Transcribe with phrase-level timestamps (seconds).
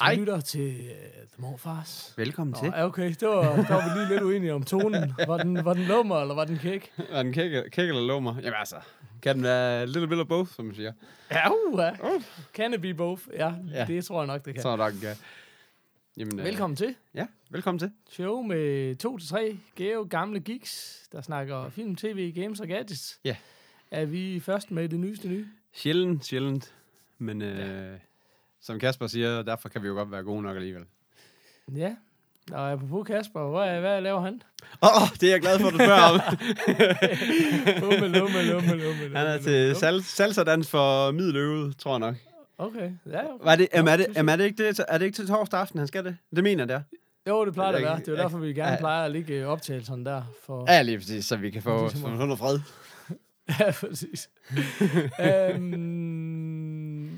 [0.00, 0.14] Hej.
[0.14, 0.86] Du lytter til uh,
[1.16, 2.14] The Morfars.
[2.16, 2.72] Velkommen Nå, til.
[2.76, 5.12] ja, okay, det var, der var vi lige lidt uenige om tonen.
[5.26, 6.92] Var den, var den lummer, eller var den kæk?
[7.10, 8.34] Er den kæk, kæk eller lummer?
[8.36, 8.76] Jamen altså,
[9.22, 10.92] kan den være little bit of both, som man siger.
[11.30, 11.90] Ja, uh, ja.
[12.54, 13.22] Can it be both?
[13.32, 13.54] Ja, Ja.
[13.80, 14.62] ja, det tror jeg nok, det kan.
[14.62, 15.16] Så er der kan.
[16.16, 16.94] Jamen, øh, Velkommen til.
[17.14, 17.90] Ja, velkommen til.
[18.10, 23.20] Show med to til tre gave gamle geeks, der snakker film, tv, games og gadgets.
[23.24, 23.36] Ja.
[23.90, 25.46] Er vi først med det nyeste nye?
[25.72, 26.74] Sjældent, sjældent.
[27.18, 27.98] Men øh,
[28.66, 30.82] som Kasper siger, derfor kan vi jo godt være gode nok alligevel.
[31.74, 31.94] Ja.
[32.52, 34.42] Og apropos Kasper, hvad, hvad laver han?
[34.82, 36.20] Åh, oh, det er jeg glad for, at du spørger om.
[37.90, 42.14] Lumme, lumme, lumme, lumme, Han er til sal- for middeløvet, tror jeg nok.
[42.58, 43.18] Okay, ja.
[43.20, 43.44] Okay.
[43.44, 45.60] Var det, jamen, er, det, jamen, er, det ikke det, er det ikke til torsdag
[45.60, 46.16] aften, han skal det?
[46.36, 46.82] Det mener jeg, det er.
[47.28, 47.98] Jo, det plejer det at være.
[47.98, 50.22] Det er derfor, vi gerne jeg- plejer at ligge optagelserne der.
[50.46, 52.58] For, Ja, lige præcis, så vi kan få, Ligesom få noget fred.
[53.60, 54.30] Ja, præcis.
[55.20, 56.13] øhm,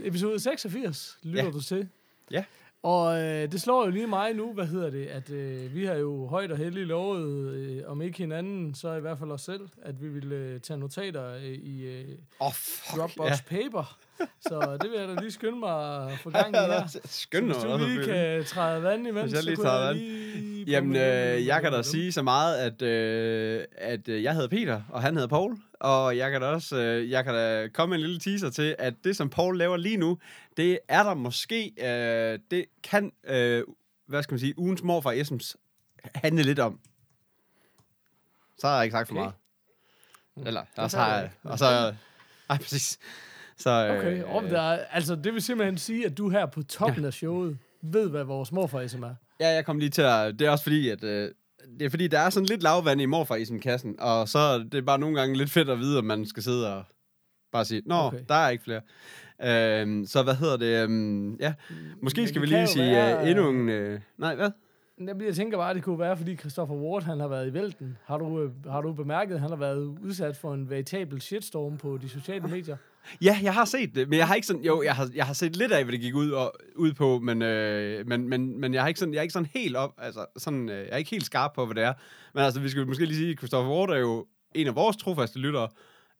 [0.06, 1.50] episode 86 lytter Ja.
[1.50, 1.88] du til.
[2.30, 2.44] Ja.
[2.82, 5.94] Og øh, det slår jo lige mig nu, hvad hedder det, at øh, vi har
[5.94, 9.68] jo højt og heldigt lovet, øh, om ikke hinanden, så i hvert fald os selv,
[9.82, 12.96] at vi ville øh, tage notater øh, i øh, oh, fuck.
[13.00, 13.36] Dropbox Ja.
[13.62, 13.98] Paper.
[14.40, 16.98] Så det vil jeg da lige skynde mig at få gang i her.
[17.04, 19.98] Skøn Hvis du lige kan træde vand imens, Hvis jeg så lige kunne træder vand.
[19.98, 20.64] lige...
[20.64, 24.82] Jamen, øh, jeg kan da sige så meget, at, øh, at øh, jeg hedder Peter,
[24.88, 25.56] og han hedder Paul.
[25.80, 28.76] Og jeg kan da også øh, jeg kan da komme med en lille teaser til,
[28.78, 30.18] at det, som Paul laver lige nu,
[30.56, 33.62] det er der måske, øh, det kan, øh,
[34.06, 35.56] hvad skal man sige, ugens morfar Esms
[36.14, 36.80] handle lidt om.
[38.58, 39.22] Så har jeg ikke sagt for Okay.
[39.22, 40.46] meget.
[40.48, 41.94] Eller, og så har jeg, og så,
[42.50, 42.98] ej, præcis.
[43.58, 46.62] Så, øh, Okay, og der, er- altså det vil simpelthen sige, at du her på
[46.62, 49.14] toppen af showet ved, hvad vores morfar SM er.
[49.40, 50.38] Ja, jeg kom lige til at...
[50.38, 51.04] Det er også fordi, at...
[51.04, 51.30] Øh,
[51.78, 54.38] det er fordi, der er sådan lidt lavvand i morfar i sin kassen, og så
[54.38, 56.82] er det bare nogle gange lidt fedt at vide, at man skal sidde og
[57.52, 58.18] bare sige, Nå, Okay.
[58.28, 58.80] der er ikke flere.
[59.44, 60.82] Øhm, så hvad hedder det?
[60.82, 61.54] Øhm, ja,
[62.02, 63.68] måske Men skal vi lige sige være- øh, endnu en...
[63.68, 64.50] Øh, nej, hvad?
[65.00, 67.52] Jamen, Jeg tænker bare, at det kunne være, fordi Christopher Ward han har været i
[67.54, 67.98] vælten.
[68.04, 71.76] Har du, øh, har du bemærket, at han har været udsat for en veritabel shitstorm
[71.76, 72.76] på de sociale medier?
[73.22, 74.62] Ja, jeg har set det, men jeg har ikke sådan...
[74.62, 77.18] Jo, jeg har, jeg har set lidt af, hvad det gik ud, og, ud på,
[77.18, 79.94] men, øh, men, men, men jeg, har ikke sådan, jeg er ikke sådan helt op...
[79.98, 81.92] Altså, sådan, øh, jeg er ikke helt skarp på, hvad det er.
[82.34, 84.96] Men altså, vi skal måske lige sige, at Christopher Ward er jo en af vores
[84.96, 85.68] trofaste lyttere,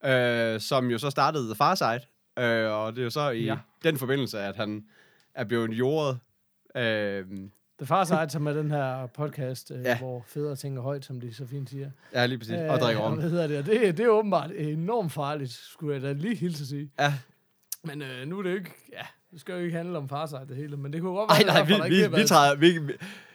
[0.04, 2.00] øh, som jo så startede The Far Side.
[2.38, 3.56] Øh, og det er jo så i ja.
[3.84, 4.84] den forbindelse, at han
[5.34, 6.18] er blevet jordet.
[6.76, 7.24] Øh,
[7.78, 9.98] The Far Side, som er den her podcast, øh, ja.
[9.98, 11.90] Hvor fædre tænker højt, som de så fint siger.
[12.14, 12.54] ja, lige præcis.
[12.54, 13.18] Øh, og drikker og om.
[13.18, 13.66] Hvad hedder det?
[13.66, 16.90] Det, det er åbenbart enormt farligt, skulle jeg da lige hilse at sige.
[17.00, 17.14] Ja.
[17.84, 18.70] Men øh, nu er det jo ikke...
[18.92, 21.30] Ja, det skal jo ikke handle om Far Side det hele, men det kunne godt
[21.30, 22.92] Ej, være, nej, vi, derfor, vi, vi, været- tager, vi, vi,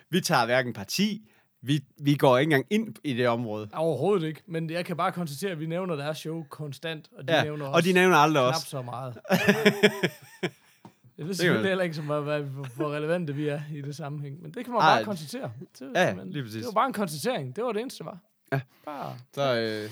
[0.09, 1.27] vi tager hverken parti,
[1.61, 3.69] vi, vi går ikke engang ind i det område.
[3.73, 7.33] Overhovedet ikke, men jeg kan bare konstatere, at vi nævner deres show konstant, og de
[7.33, 8.61] Ja, nævner også og de nævner aldrig knap os.
[8.61, 9.17] så meget.
[11.17, 11.35] Jeg ved man.
[11.35, 12.41] selvfølgelig heller ikke, så meget, hvad,
[12.75, 15.51] hvor relevante vi er i det sammenhæng, men det kan man Ej, bare konstatere.
[15.79, 16.57] Det, var ja, simpelthen- lige præcis.
[16.57, 17.55] Det var bare en konstatering.
[17.55, 18.17] Det var det eneste, det var.
[18.53, 18.61] Ja.
[18.85, 19.15] Bare.
[19.33, 19.89] Så, øh,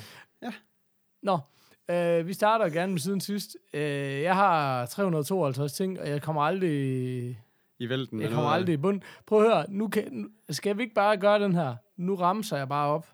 [1.24, 1.40] Nå,
[1.96, 3.58] øh, vi starter gerne med siden sidst.
[3.74, 3.81] Øh,
[4.22, 6.72] jeg har 352 ting, og jeg kommer aldrig,
[7.79, 8.22] i vælten.
[8.22, 9.02] jeg kommer aldrig i bund.
[9.28, 11.75] Prøv at høre, nu kan, skal vi ikke bare gøre den her?
[11.97, 13.08] Nu ramser jeg bare op.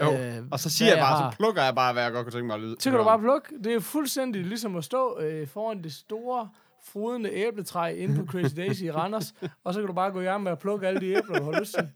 [0.00, 1.30] Jo, øh, og så siger jeg bare, har.
[1.30, 2.76] så plukker jeg bare, hvad jeg godt kunne tænke mig at lyde.
[2.78, 3.48] Så kan du bare plukke.
[3.64, 6.48] Det er fuldstændig ligesom at stå øh, foran det store,
[6.84, 9.34] frodende æbletræ inde på Crazy Daisy i Randers,
[9.64, 11.44] og så kan du bare gå i gang med at plukke alle de æbler, du
[11.52, 11.88] har lyst til.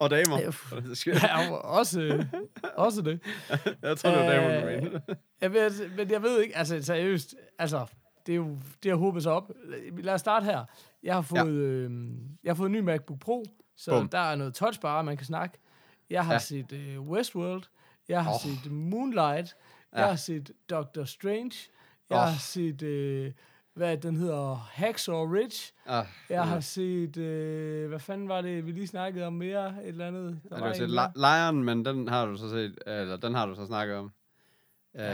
[0.00, 0.38] Og damer.
[0.38, 0.44] Ja,
[1.06, 2.24] Jeg Ja, og også,
[2.74, 3.20] også det.
[3.98, 5.00] tror, det var damer, du mente.
[5.40, 7.86] Jeg ved, men jeg ved ikke, altså seriøst, altså,
[8.26, 9.50] det er jo, det har håbet sig op.
[9.98, 10.64] Lad os starte her.
[11.02, 11.44] Jeg har fået, ja.
[11.46, 11.90] øh,
[12.44, 13.44] jeg har fået en ny MacBook Pro,
[13.76, 14.08] så Bum.
[14.08, 15.58] der er noget touchbar, man kan snakke.
[16.10, 16.38] Jeg har ja.
[16.38, 17.62] Set øh, Westworld,
[18.08, 18.40] jeg har oh.
[18.40, 19.56] Set Moonlight,
[19.92, 20.06] jeg Ja.
[20.06, 21.52] har set Doctor Strange,
[22.10, 22.24] jeg Åh.
[22.24, 23.32] har set, øh,
[23.76, 28.72] hvad den hedder, Hacksaw Ridge, Ah, jeg har set, øh, hvad fanden var det, vi
[28.72, 30.40] lige snakkede om mere, et eller andet.
[30.42, 33.16] Der Ja, du var har en set Lion, men den har du så set, eller
[33.16, 34.12] den har du så snakket om.
[34.96, 35.04] Øh, Nå,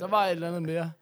[0.00, 0.92] der var et eller andet mere.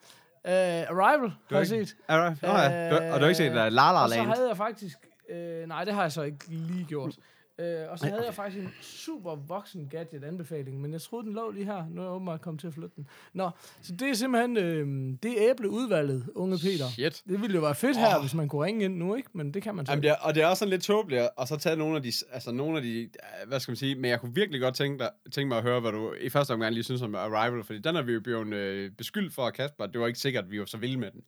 [0.45, 1.97] Uh, Arrival har jeg ikke- set.
[2.09, 2.91] er du, Nå, ja.
[2.91, 4.29] du, og du har ikke set uh, La La Og så Land?
[4.29, 4.97] havde jeg faktisk...
[5.31, 7.15] Øh, nej, det har jeg så ikke lige gjort.
[7.59, 11.51] Øh, og så havde jeg faktisk en super voksen gadget-anbefaling, men jeg troede, den lå
[11.51, 11.85] lige her.
[11.91, 13.09] Nu er jeg åbenbart kommet til at flytte den.
[13.33, 13.51] Nå,
[13.83, 16.89] så det er simpelthen øh, det er æbleudvalget, unge Peter.
[16.91, 17.23] Shit.
[17.29, 19.31] Det ville jo være fedt her, hvis man kunne ringe ind nu, ikke?
[19.33, 21.23] Men det kan man så Jamen, det er, og det er også sådan lidt tåbeligt,
[21.37, 23.09] og så tage nogle af de, altså nogle af de, øh,
[23.49, 25.81] hvad skal man sige, men jeg kunne virkelig godt tænke, dig, tænke mig at høre,
[25.81, 28.55] hvad du i første omgang lige synes om Arrival, fordi den er vi jo blevet
[28.55, 31.23] øh, beskyldt for, Kasper, det var ikke sikkert, at vi var så vilde med den.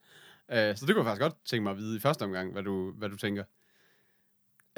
[0.49, 2.63] Uh, så det kunne jeg faktisk godt tænke mig at vide i første omgang, hvad
[2.63, 3.45] du, hvad du tænker.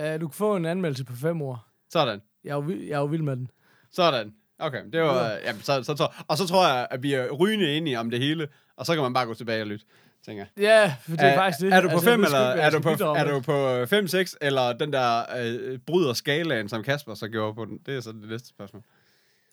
[0.03, 1.67] Uh, du kan få en anmeldelse på fem ord.
[1.91, 2.21] Sådan.
[2.45, 3.51] Jeg er jo, jeg er jo vild med den.
[3.91, 4.35] Sådan.
[4.59, 5.37] Okay, det var, Ja.
[5.37, 8.11] øh, jamen, så, så, så, og så tror jeg, at vi er rygende enige om
[8.11, 9.85] det hele, og så kan man bare gå tilbage og lytte,
[10.27, 10.63] tænker jeg.
[10.65, 11.73] Ja, for det er, faktisk det.
[11.73, 13.41] Er du på Altså, jeg 5 ved sgu eller er jeg du på, er du
[13.41, 17.79] på 5 6 eller den der øh, bryder skalaen som Kasper så gjorde på den?
[17.87, 18.83] Det er så det næste spørgsmål.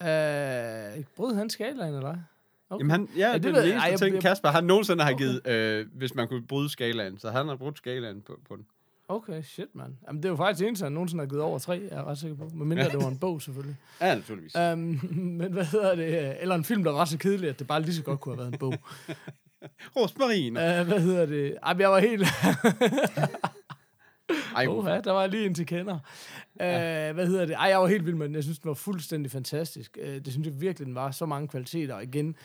[0.02, 2.16] Øh, brød han skalaen, eller?
[2.70, 2.84] Okay.
[2.84, 4.64] Jamen han, ja, det det, det er den eneste ej, jeg- ting, jeg- Kasper han
[4.64, 5.24] nogensinde har Okay.
[5.26, 7.20] givet, øh, hvis man kunne bryde skalaen.
[7.20, 8.66] Så han har brudt skalaen på, på den.
[9.08, 9.94] Okay, shit, mand.
[10.08, 12.04] Jamen, det er jo faktisk det eneste, han nogensinde har givet over tre, jeg er
[12.04, 12.50] ret sikker på.
[12.54, 13.76] Men mindre det var en bog, selvfølgelig.
[14.02, 14.56] Ja, naturligvis.
[14.56, 15.00] Um,
[15.40, 16.42] men hvad hedder det?
[16.42, 18.42] Eller en film, der var så kedelig, at det bare lige så godt kunne have
[18.42, 18.74] været en bog.
[19.96, 20.58] Rosmarin.
[20.58, 21.58] Uh, hvad hedder det?
[21.64, 22.24] Ej, jeg var helt...
[24.56, 25.94] Ej, Oha, der var lige en til kender.
[26.54, 27.54] Uh, hvad hedder det?
[27.54, 28.36] Ej, jeg var helt vild med den.
[28.36, 29.98] Jeg synes, den var fuldstændig fantastisk.
[30.02, 31.12] Uh, det synes jeg virkelig, den var.
[31.12, 31.94] Så mange kvaliteter.
[31.96, 32.36] Og igen,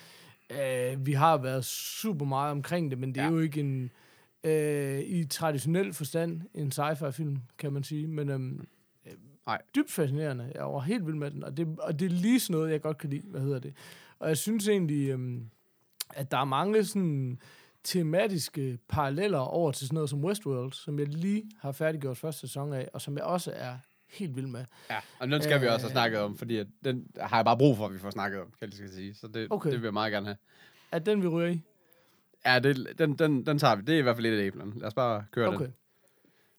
[0.50, 3.30] uh, vi har været super meget omkring det, men det er Ja.
[3.30, 3.90] jo ikke en...
[4.44, 4.50] Uh,
[5.00, 8.06] i traditionel forstand en sci-fi-film, kan man sige.
[8.06, 8.66] Men um,
[9.46, 9.62] Nej.
[9.74, 10.52] dybt fascinerende.
[10.54, 11.44] Jeg var helt vild med den.
[11.44, 13.22] Og det, og det er lige sådan noget, jeg godt kan lide.
[13.26, 13.74] Hvad hedder det?
[14.18, 15.50] Og jeg synes egentlig, um,
[16.10, 17.38] at der er mange sådan
[17.84, 22.72] tematiske paralleller over til sådan noget som Westworld, som jeg lige har færdiggjort første sæson
[22.72, 23.74] af, og som jeg også er
[24.10, 24.64] helt vild med.
[24.90, 25.92] Ja, og den skal vi også have Øh.
[25.92, 28.46] snakket om, fordi at den har jeg bare brug for, at vi får snakket om,
[28.46, 29.14] kan jeg lige skal sige.
[29.14, 29.70] Så det, Okay.
[29.70, 30.36] det vil jeg meget gerne have.
[30.92, 31.60] Er den, vi ryger i?
[32.46, 33.82] Ja, det, den, den, den tager vi.
[33.82, 34.72] Det er i hvert fald lidt af æblerne.
[34.78, 35.58] Lad os bare køre Okay.
[35.64, 35.74] den.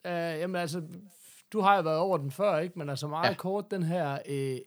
[0.05, 0.81] Uh, jamen altså,
[1.53, 2.79] du har jo været over den før, ikke?
[2.79, 3.35] Men altså meget Ja.
[3.35, 4.57] kort, den her uh,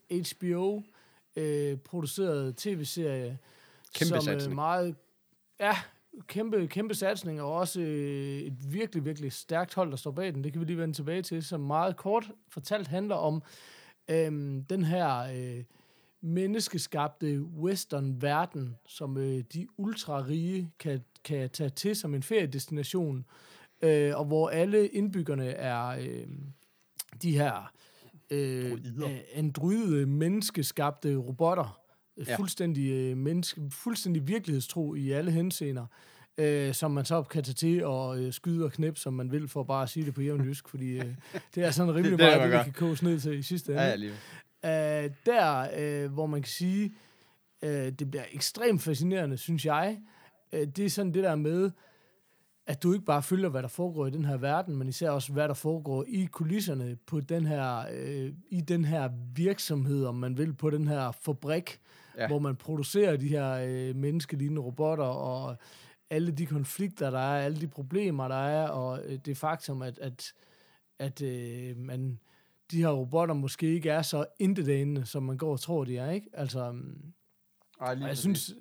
[1.37, 3.39] HBO-producerede tv-serie,
[3.95, 4.53] Kæmpe som satsning.
[4.53, 4.97] Uh, meget,
[5.61, 5.77] ja,
[6.27, 10.45] kæmpe, kæmpe satsning, og også uh, et virkelig, virkelig stærkt hold, der står bag den.
[10.45, 13.43] Det kan vi lige vende tilbage til, som meget kort fortalt handler om
[14.11, 15.65] øhm, den her øh,
[16.25, 23.25] menneskeskabte western-verden, som øh, de ultra-rige kan, kan tage til som en feriedestination,
[23.83, 26.27] øh, og hvor alle indbyggerne er øh,
[27.23, 27.73] de her
[28.31, 28.73] øh,
[29.35, 31.81] androide, menneskeskabte robotter.
[32.29, 32.37] Ja.
[32.37, 35.87] Fuldstændig, øh, menneske, fuldstændig virkelighedstro i alle henseender,
[36.39, 39.49] øh, som man så kan tage til og øh, skyde og knæppe, som man vil,
[39.49, 41.15] for bare at sige det på jævn jysk, fordi øh,
[41.55, 43.43] det er sådan rimelig Det- det meget, man det, vi kan koges ned til i
[43.43, 43.83] sidste ende.
[44.09, 44.15] Ja.
[44.65, 46.95] Øh, der, øh, hvor man kan sige,
[47.63, 50.01] øh, det bliver ekstremt fascinerende, synes jeg,
[50.53, 51.71] øh, det er sådan det der med,
[52.67, 55.33] at du ikke bare følger, hvad der foregår i den her verden, men især også,
[55.33, 60.39] hvad der foregår i kulisserne på den her, øh, i den her virksomhed, om man
[60.39, 61.81] vil, på den her fabrik,
[62.19, 62.27] Ja.
[62.27, 65.57] hvor man producerer de her øh, menneskelignende robotter, og
[66.11, 69.99] alle de konflikter, der er, alle de problemer, der er, og øh, det faktum, at,
[69.99, 70.33] at,
[70.99, 72.19] at øh, man,
[72.75, 76.11] de her robotter måske ikke er så intetanende, som man går og tror, de er,
[76.11, 76.29] ikke?
[76.33, 77.13] Altså, mm,
[77.81, 78.55] Ej, lige jeg synes,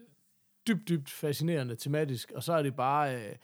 [0.67, 3.35] dybt, dybt fascinerende tematisk, og så er det bare, øh,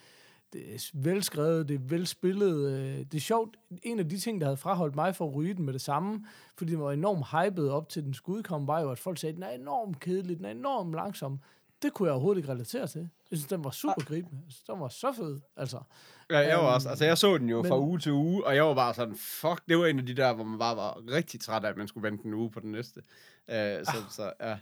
[0.53, 3.57] det er velskrevet, det er velspillet, øh, det er sjovt.
[3.83, 6.25] En af de ting, der havde fraholdt mig for at ryge den med det samme,
[6.57, 9.35] fordi den var enormt hyped op til den skulle udkomme, var jo, at folk sagde,
[9.35, 11.39] den er enormt kedelig, den er enormt langsom.
[11.81, 12.99] Det kunne jeg overhovedet ikke relatere til.
[13.31, 14.35] Jeg synes, den var super gribende.
[14.45, 15.79] Jeg synes, Den var så fed, altså.
[16.29, 16.89] Ja, jeg var Øhm, også.
[16.89, 19.15] Altså, jeg så den jo men- fra uge til uge, og jeg var bare sådan,
[19.15, 21.77] fuck, det var en af de der, hvor man bare var rigtig træt af, at
[21.77, 23.01] man skulle vente en uge på den næste.
[23.47, 24.57] Uh, så, så, ja.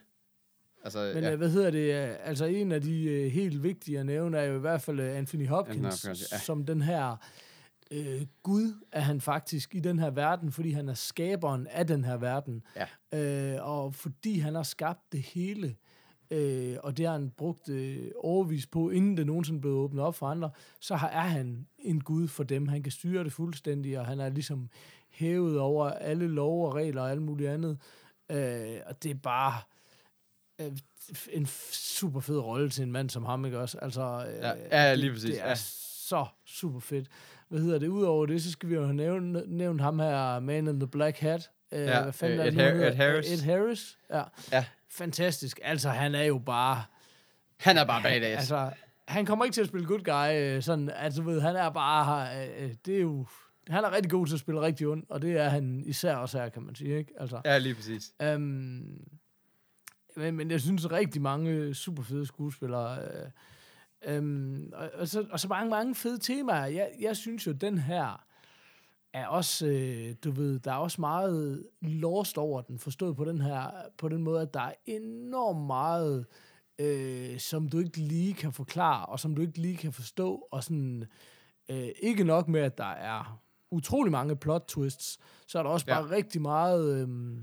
[0.83, 1.29] Altså, Men ja.
[1.29, 1.35] ja.
[1.35, 2.09] hvad hedder det?
[2.09, 4.99] øh, Altså en af de øh, helt vigtige at nævne er jo i hvert fald
[4.99, 6.37] øh, Anthony Anthony Hopkins, Hopkins, ja.
[6.39, 7.15] som den her
[7.91, 12.03] øh, Gud er han faktisk i den her verden, fordi han er skaberen af den
[12.03, 12.63] her verden.
[13.11, 13.53] Ja.
[13.55, 15.75] Øh, og fordi han har skabt det hele,
[16.31, 20.15] øh, og det har han brugt øh, overvis på, inden det nogensinde blev åbnet op
[20.15, 22.67] for andre, så har, er han en Gud for dem.
[22.67, 24.69] Han kan styre det fuldstændig, og han er ligesom
[25.09, 27.77] hævet over alle love og regler og alt muligt andet.
[28.31, 29.53] Øh, og det er bare
[30.61, 30.71] øh,
[31.31, 33.77] en super fed rolle til en mand som ham, ikke også?
[33.81, 34.53] Altså, øh, Ja,
[34.87, 35.55] ja, lige det, præcis, Det er ja.
[35.55, 37.07] så super fedt.
[37.49, 37.87] Hvad hedder det?
[37.87, 41.49] Udover det, så skal vi jo nævnt, nævnt ham her, Man in the Black Hat.
[41.71, 42.87] Øh, Ja, hvad fanden øh, er Ed det, nu, Har-?
[42.89, 43.31] Ed Harris.
[43.31, 44.23] Ed Harris, ja.
[44.51, 44.65] Ja.
[44.91, 45.59] Fantastisk.
[45.63, 46.83] Altså, han er jo bare...
[47.57, 48.39] Han er bare badass.
[48.39, 48.71] Altså,
[49.07, 52.37] han kommer ikke til at spille good guy, øh, sådan, altså, ved, han er bare...
[52.47, 53.25] Øh, øh, det er jo...
[53.69, 56.39] Han er rigtig god til at spille rigtig ond, og det er han især også
[56.39, 57.13] her, kan man sige, ikke?
[57.19, 58.11] Altså, Ja, lige præcis.
[58.21, 59.07] Øhm,
[60.15, 62.99] men, men jeg synes rigtig mange super fede skuespillere.
[63.01, 66.65] Øh, øhm, og, og, så, og så mange, mange fede temaer.
[66.65, 68.26] Jeg, jeg synes jo, den her
[69.21, 73.41] er også, øh, du ved, der er også meget lost over den, forstået på den
[73.41, 76.25] her, på den måde, at der er enormt meget,
[76.79, 80.63] øh, som du ikke lige kan forklare, og som du ikke lige kan forstå, og
[80.63, 81.05] sådan,
[81.69, 85.85] øh, ikke nok med, at der er utrolig mange plot twists, så er der også
[85.89, 86.01] Ja.
[86.01, 87.37] bare rigtig meget, øh,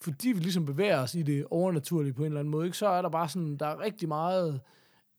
[0.00, 2.88] fordi vi ligesom bevæger os i det overnaturlige på en eller anden måde, ikke, så
[2.88, 4.60] er der bare sådan, der er rigtig meget,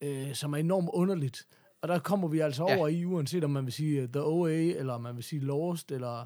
[0.02, 1.48] øh, som er enormt underligt.
[1.90, 2.78] Og der kommer vi altså Ja.
[2.78, 5.92] over i, uanset om man vil sige øh, The OA, eller man vil sige Lost,
[5.92, 6.26] eller,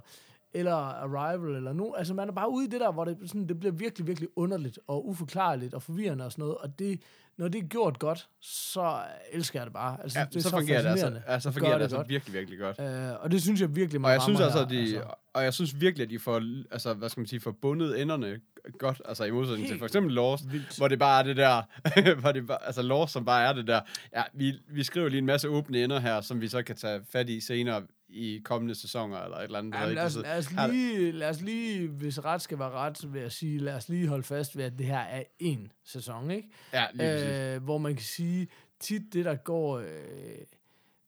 [0.54, 1.94] eller Arrival, eller nu.
[1.94, 4.30] Altså man er bare ude i det der, hvor det, sådan, det bliver virkelig, virkelig
[4.36, 6.58] underligt, og uforklarligt, og forvirrende og sådan noget.
[6.58, 7.02] Og det,
[7.38, 9.00] når det er gjort godt, så
[9.32, 9.98] elsker jeg det bare.
[10.04, 12.10] Altså, Ja, det er så, så, fungerer det altså, ja, så fungerer det altså godt.
[12.10, 12.80] virkelig, virkelig godt.
[12.80, 15.04] Øh, og det synes jeg virkelig, man Og jeg synes altså, her, de, altså.
[15.34, 16.42] og jeg synes virkelig, at de får,
[16.72, 18.40] altså, hvad skal man sige, får bundet enderne
[18.80, 20.78] godt, altså i modsætning til for eksempel Lost, vildt.
[20.78, 21.62] hvor det bare er det der,
[22.22, 23.82] hvor det bare, altså Lost, som bare er det der,
[24.16, 27.02] ja, vi, vi skriver lige en masse åbne ender her, som vi så kan tage
[27.12, 29.74] fat i senere i kommende sæsoner, eller et eller andet.
[29.80, 33.14] Jamen, lad, os, Så- lad, os lige, lad os lige, hvis ret skal være ret,
[33.14, 36.32] vil jeg sige, lad os lige holde fast ved, at det her er én sæson,
[36.32, 36.50] ikke?
[36.74, 37.30] Ja, lige præcis.
[37.56, 38.48] øh, hvor man kan sige,
[38.80, 39.88] tit det, der går, øh,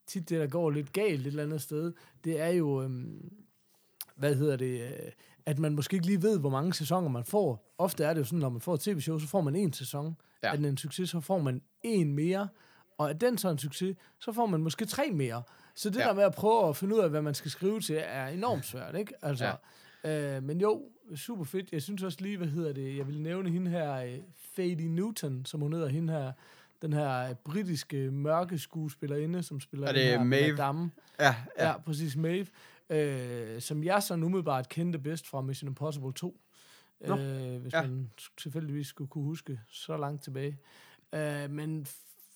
[0.07, 1.93] tit det, der går lidt galt et eller andet sted,
[2.24, 2.89] det er jo, øh,
[4.15, 4.89] hvad hedder det, øh,
[5.45, 7.74] at man måske ikke lige ved, hvor mange sæsoner man får.
[7.77, 10.15] Ofte er det jo sådan, når man får et tv-show, så får man en sæson.
[10.43, 10.51] Ja.
[10.51, 12.48] Er den en succes, så får man en mere.
[12.98, 15.43] Og er den så en succes, så får man måske tre mere.
[15.75, 16.08] Så det Ja.
[16.08, 18.65] der med at prøve at finde ud af, hvad man skal skrive til, er enormt
[18.65, 19.13] svært, ikke?
[19.22, 19.56] Altså,
[20.03, 20.36] ja.
[20.38, 20.82] øh, men jo,
[21.15, 21.72] super fedt.
[21.72, 24.18] Jeg synes også lige, hvad hedder det, jeg vil nævne hende her, øh,
[24.56, 26.32] Fady Newton, som hun hedder, hende her,
[26.82, 30.51] den her øh, britiske mørke skuespillerinde, som spiller Er den det her Maeve?
[30.51, 30.92] Madame.
[31.20, 31.77] Ja, Ja, ja.
[31.77, 32.48] præcis, Maeve.
[32.89, 36.39] Øh, som jeg så umiddelbart kendte bedst fra Mission Impossible 2.
[37.08, 37.82] Nå, Øh, hvis ja.
[37.82, 40.58] man tilfældigvis skulle kunne huske så langt tilbage.
[41.13, 41.88] Øh, men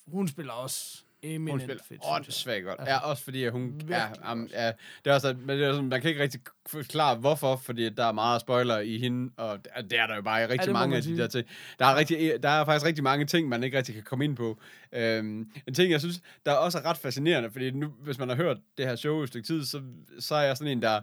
[0.07, 2.79] hun spiller også eminent Hun spiller åndssvagt godt.
[2.79, 3.81] Altså, ja, også fordi hun...
[3.89, 4.67] Ja, virkelig um, ja,
[5.05, 8.05] det er også, men det er sådan, man kan ikke rigtig forklare, hvorfor, fordi der
[8.05, 10.97] er meget spoiler i hende, og det er- er der jo bare rigtig mange man
[10.97, 11.47] af de der ting.
[11.79, 14.35] Der er, rigtig, der er faktisk rigtig mange ting, man ikke rigtig kan komme ind
[14.35, 14.59] på.
[14.91, 18.35] Øhm, en ting, jeg synes, der er også ret fascinerende, fordi nu, hvis man har
[18.35, 19.81] hørt det her show i et stykke tid, så,
[20.19, 21.01] så er jeg sådan en, der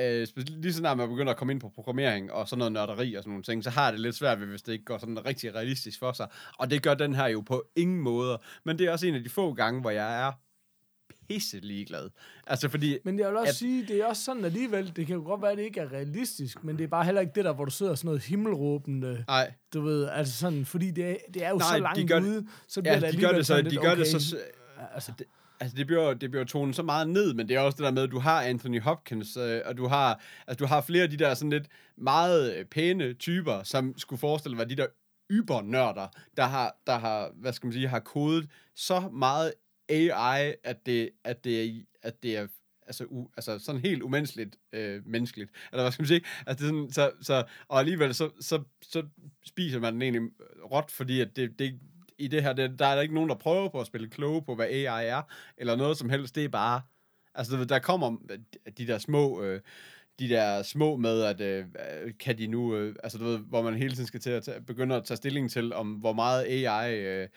[0.00, 3.14] øh, lige så snart man begynder at komme ind på programmering og sådan noget nørderi
[3.14, 5.26] og sådan nogle ting, så har det lidt svært ved, hvis det ikke går sådan
[5.26, 6.28] rigtig realistisk for sig.
[6.58, 8.36] Og det gør den her jo på ingen måder.
[8.64, 10.32] Men det er også en af de få gange, hvor jeg er
[11.28, 12.10] pisse ligeglad.
[12.46, 15.16] Altså fordi, Men jeg vil også at- sige, det er også sådan alligevel, det kan
[15.16, 17.44] jo godt være, at det ikke er realistisk, men det er bare heller ikke det
[17.44, 21.44] der, hvor du sidder sådan noget himmelråbende, nej, du ved, altså sådan, fordi det det
[21.44, 23.28] er jo Nej, så de langt gør det- ude, så bliver ja, det de gør
[23.28, 24.36] alligevel det så, sådan de lidt, gør okay, det så,
[24.94, 25.26] altså, det,
[25.64, 27.90] altså det bliver, det bliver tonet så meget ned, men det er også det der
[27.90, 31.10] med, at du har Anthony Hopkins, øh, og du har, altså du har flere af
[31.10, 34.86] de der sådan lidt meget øh, pæne typer, som skulle forestille være de der
[35.30, 39.52] ybernørder, der har, der har, hvad skal man sige, har kodet så meget
[39.88, 42.46] AI, at det, at det er, at det er
[42.86, 45.50] altså, u, altså sådan helt umenneskeligt øh, menneskeligt.
[45.72, 46.24] Eller hvad skal man sige?
[46.46, 49.02] Altså, det er sådan, så, så, og alligevel så, så, så
[49.44, 50.22] spiser man den egentlig
[50.72, 51.80] råt, fordi at det, det,
[52.18, 54.42] i det her, det, der er der ikke nogen, der prøver på at spille kloge
[54.42, 55.22] på, hvad AI er,
[55.56, 56.34] eller noget som helst.
[56.34, 56.80] Det er bare,
[57.34, 58.38] altså du ved, der kommer øh,
[58.78, 59.60] de der små, øh,
[60.18, 61.64] de der små med, at øh,
[62.04, 64.42] øh, kan de nu, øh, altså du ved, hvor man hele tiden skal til at
[64.42, 67.28] tage, begynde at tage stilling til, om hvor meget AI, øh,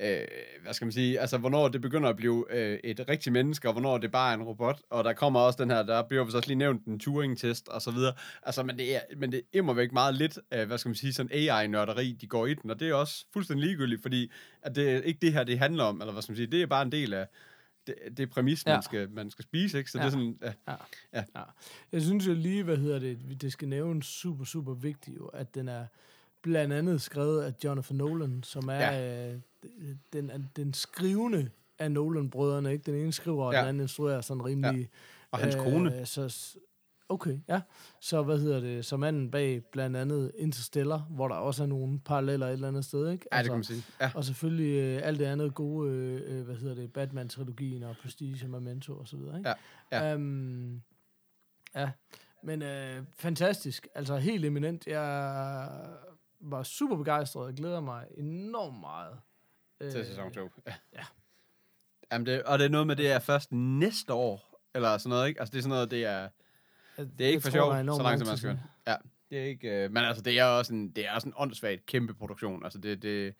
[0.00, 0.26] øh,
[0.62, 3.72] hvad skal man sige, altså hvornår det begynder at blive øh, et rigtigt menneske, og
[3.72, 6.36] hvornår det bare er en robot, og der kommer også den her, der bliver vist
[6.36, 9.72] også lige nævnt en Turing-test, og så videre, altså men det er, men det er
[9.72, 12.80] væk meget lidt, øh, hvad skal man sige, sådan AI-nørderi, de går i den, og
[12.80, 14.30] det er også fuldstændig ligegyldigt, fordi
[14.62, 16.62] at det er ikke det her, det handler om, eller hvad skal man sige, det
[16.62, 17.26] er bare en del af,
[17.86, 18.72] det, det er præmis, ja.
[18.72, 19.90] Man, skal, man skal spise, ikke?
[19.90, 19.98] Så.
[19.98, 20.04] Ja.
[20.04, 20.74] det er sådan, ja, Ja.
[21.12, 21.24] Ja.
[21.36, 21.42] ja.
[21.92, 25.54] Jeg synes jo lige, hvad hedder det, det skal nævnes super, super vigtigt jo, at
[25.54, 25.86] den er
[26.42, 29.32] blandt andet skrevet af Jonathan Nolan, som er ja.
[29.32, 29.40] øh,
[30.12, 32.92] den, den skrivende af Nolan-brødrene, ikke?
[32.92, 33.58] Den ene skriver, og Ja.
[33.60, 34.80] den anden instruerer sådan rimelig...
[34.80, 34.86] Øh,
[35.30, 36.06] Og hans kone.
[36.06, 36.56] Så,
[37.08, 37.60] okay, ja.
[38.00, 42.00] Så hvad hedder det, så manden bag blandt andet Interstellar, hvor der også er nogle
[42.00, 43.26] paralleller et eller andet sted, ikke?
[43.32, 43.82] ja, det kan man sige.
[44.00, 44.10] Ja.
[44.14, 48.44] Og selvfølgelig øh, alt det andet gode, øh, øh, hvad hedder det, Batman-trilogien og Prestige
[48.44, 49.54] og Memento og så videre, ikke?
[49.92, 50.14] Ja, ja.
[50.14, 50.82] Um,
[51.74, 51.90] ja,
[52.42, 53.88] men øh, fantastisk.
[53.94, 54.86] Altså helt eminent.
[54.86, 55.68] Jeg
[56.40, 59.18] var super begejstret og glæder mig enormt meget.
[59.90, 60.40] Til sæson 2.
[60.66, 60.74] Ja.
[60.92, 61.04] ja.
[62.12, 65.28] Jamen det, og det er noget med, det er først næste år, eller sådan noget,
[65.28, 65.40] ikke?
[65.40, 66.28] Altså det er sådan noget, det er,
[67.18, 68.58] det er ikke for sjov, så langt som man skal.
[68.86, 68.94] Ja,
[69.30, 71.86] det er ikke, øh, men altså det er også en, det er også en åndssvagt
[71.86, 72.64] kæmpe produktion.
[72.64, 73.34] Altså det, det,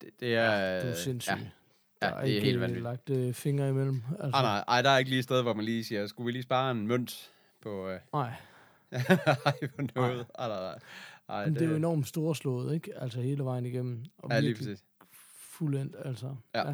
[0.00, 0.50] det, det er...
[0.52, 1.32] Ja, du er sindssyg.
[1.32, 1.38] Ja,
[2.02, 2.84] der ja, er det er ikke helt øh, vanvittigt.
[2.84, 4.02] lagt øh, fingre imellem.
[4.10, 6.24] Altså, Ah, nej, ej, der er ikke lige et sted, hvor man lige siger, skulle
[6.26, 7.30] vi lige spare en mønt
[7.62, 7.88] på...
[7.88, 8.32] Øh, nej.
[9.46, 10.26] ej, på noget.
[10.38, 10.78] Ej, nej, nej.
[11.28, 12.98] Ej, Men det er jo enormt storslået, ikke?
[13.00, 14.04] Altså hele vejen igennem.
[14.18, 14.84] Og Ja, lige virkelig præcis.
[15.58, 16.36] Fuldendt, altså.
[16.54, 16.64] Ja.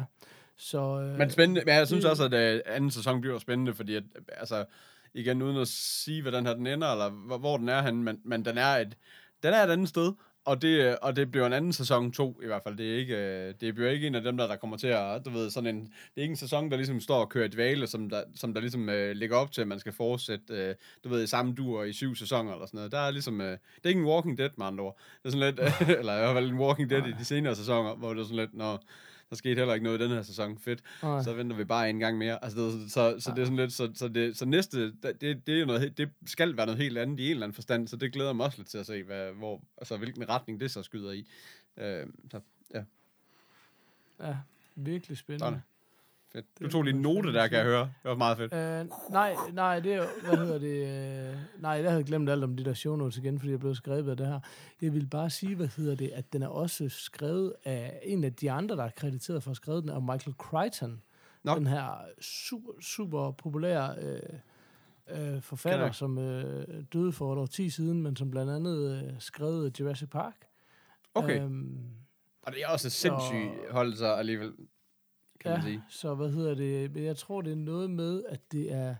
[0.57, 3.95] Så, øh, Men spændende, men jeg synes også, at øh, anden sæson bliver spændende, fordi
[3.95, 4.65] at, altså,
[5.13, 8.21] igen uden at sige, hvordan her den ender, eller hvor, hvor den er henne, men,
[8.23, 8.97] men den er et,
[9.43, 10.13] den er et andet sted,
[10.45, 12.77] og det, øh, og det bliver en anden sæson 2 i hvert fald.
[12.77, 15.25] Det er ikke, øh, det bliver ikke en af dem, der, der kommer til at,
[15.25, 17.53] du ved, sådan en, det er ikke en sæson, der ligesom står og kører et
[17.53, 20.75] dvale, som der, som der ligesom øh, ligger op til, at man skal fortsætte, øh,
[21.03, 22.91] du ved, i samme dur i syv sæsoner eller sådan noget.
[22.91, 24.97] Der er ligesom, øh, det er ikke en Walking Dead, med andre ord.
[25.23, 25.59] Det er sådan lidt,
[25.99, 28.37] eller i hvert fald en Walking Dead i de senere sæsoner, hvor det er sådan
[28.37, 28.83] lidt, når
[29.33, 30.57] der skete heller ikke noget i den her sæson.
[30.57, 30.81] Fedt.
[31.03, 31.23] Nej.
[31.23, 32.43] Så venter vi bare en gang mere.
[32.43, 35.55] Altså, det, så, så det er sådan lidt, så, så, det, så næste, det, det,
[35.55, 37.95] er jo noget, det skal være noget helt andet i en eller anden forstand, så
[37.95, 40.83] det glæder mig også lidt til at se, hvad, hvor, altså, hvilken retning det så
[40.83, 41.27] skyder i.
[41.77, 42.39] Øh, så,
[42.73, 42.83] ja,
[44.19, 44.37] Ja,
[44.75, 45.45] virkelig spændende.
[45.45, 45.61] sådan.
[46.33, 46.45] Fedt.
[46.61, 47.79] Du tog lige en note der, kan jeg høre.
[47.81, 48.53] Det var meget fedt.
[48.53, 51.29] Øh, nej, nej, det er jo- hvad hedder det?
[51.33, 53.75] Øh, nej, jeg havde glemt alt om de der show notes igen, fordi jeg blev
[53.75, 54.39] skrevet af det her.
[54.81, 58.33] Jeg vil bare sige, hvad hedder det, at den er også skrevet af en af
[58.33, 61.01] de andre, der er krediteret for at skrevet den, er Michael Crichton.
[61.43, 61.55] Nå.
[61.55, 64.19] Den her super, super populære øh,
[65.35, 69.13] øh, forfatter, som øh, døde for et år 10 siden, men som blandt andet øh,
[69.19, 70.35] skrev Jurassic Park.
[71.15, 71.41] Okay.
[71.41, 71.77] Øhm,
[72.43, 74.51] Og det er også sindssygt hold så alligevel,
[75.43, 75.83] kan man sige.
[75.89, 76.91] Så hvad hedder det?
[76.93, 78.95] Men jeg tror, det er noget med, at det er...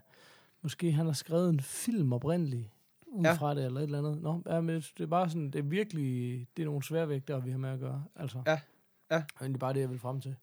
[0.62, 2.70] Måske han har skrevet en film oprindeligt
[3.06, 3.28] ud Ja.
[3.28, 3.34] ja.
[3.34, 4.22] fra det, eller et eller andet.
[4.22, 7.50] Nå, ja, men det er bare sådan, det er virkelig, det er nogle sværvægtere, vi
[7.50, 8.04] har med at gøre.
[8.16, 8.42] Altså.
[8.46, 8.60] Ja,
[9.10, 9.16] ja.
[9.16, 10.36] Og egentlig bare det, jeg vil frem til.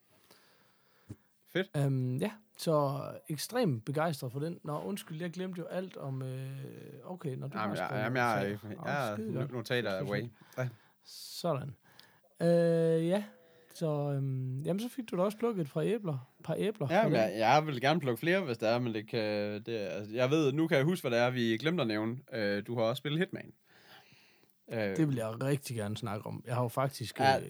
[1.48, 1.86] Fedt.
[1.88, 4.60] Um, ja, så ekstremt begejstret for den.
[4.63, 6.22] Nå, undskyld, jeg glemte jo alt om...
[6.22, 6.50] Øh,
[7.03, 8.58] okay, når du Jamen, har skrevet jamen, jeg,
[9.34, 10.24] jeg, notater away.
[10.58, 10.70] Ja.
[11.03, 11.75] Sådan.
[12.41, 13.24] Øh, ja,
[13.74, 16.28] så øhm, jamen, så fik du da også plukket et par æbler.
[16.44, 19.08] par æbler Ja, men jeg, jeg vil gerne plukke flere, hvis der er, men det
[19.10, 19.20] kan,
[19.66, 21.88] det, er- altså, jeg ved, nu kan jeg huske, hvad det er, vi glemte at
[21.88, 22.18] nævne.
[22.34, 23.51] Øh, du har også spillet Hitman.
[24.72, 26.44] Øh, Det vil jeg rigtig gerne snakke om.
[26.48, 27.20] Jeg har jo faktisk...
[27.20, 27.44] Ja, øh,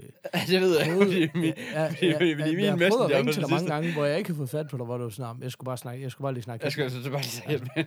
[0.47, 3.31] det ved jeg, prøvet- ja, fordi- ja, fordi ja, min jeg har prøvet at ringe
[3.33, 5.41] til dig mange gange, hvor jeg ikke har fået fat på dig, hvor du sådan,
[5.43, 6.63] jeg skulle bare snakke, jeg skulle bare lige snakke.
[6.63, 7.85] jeg skal så bare lige Hitman.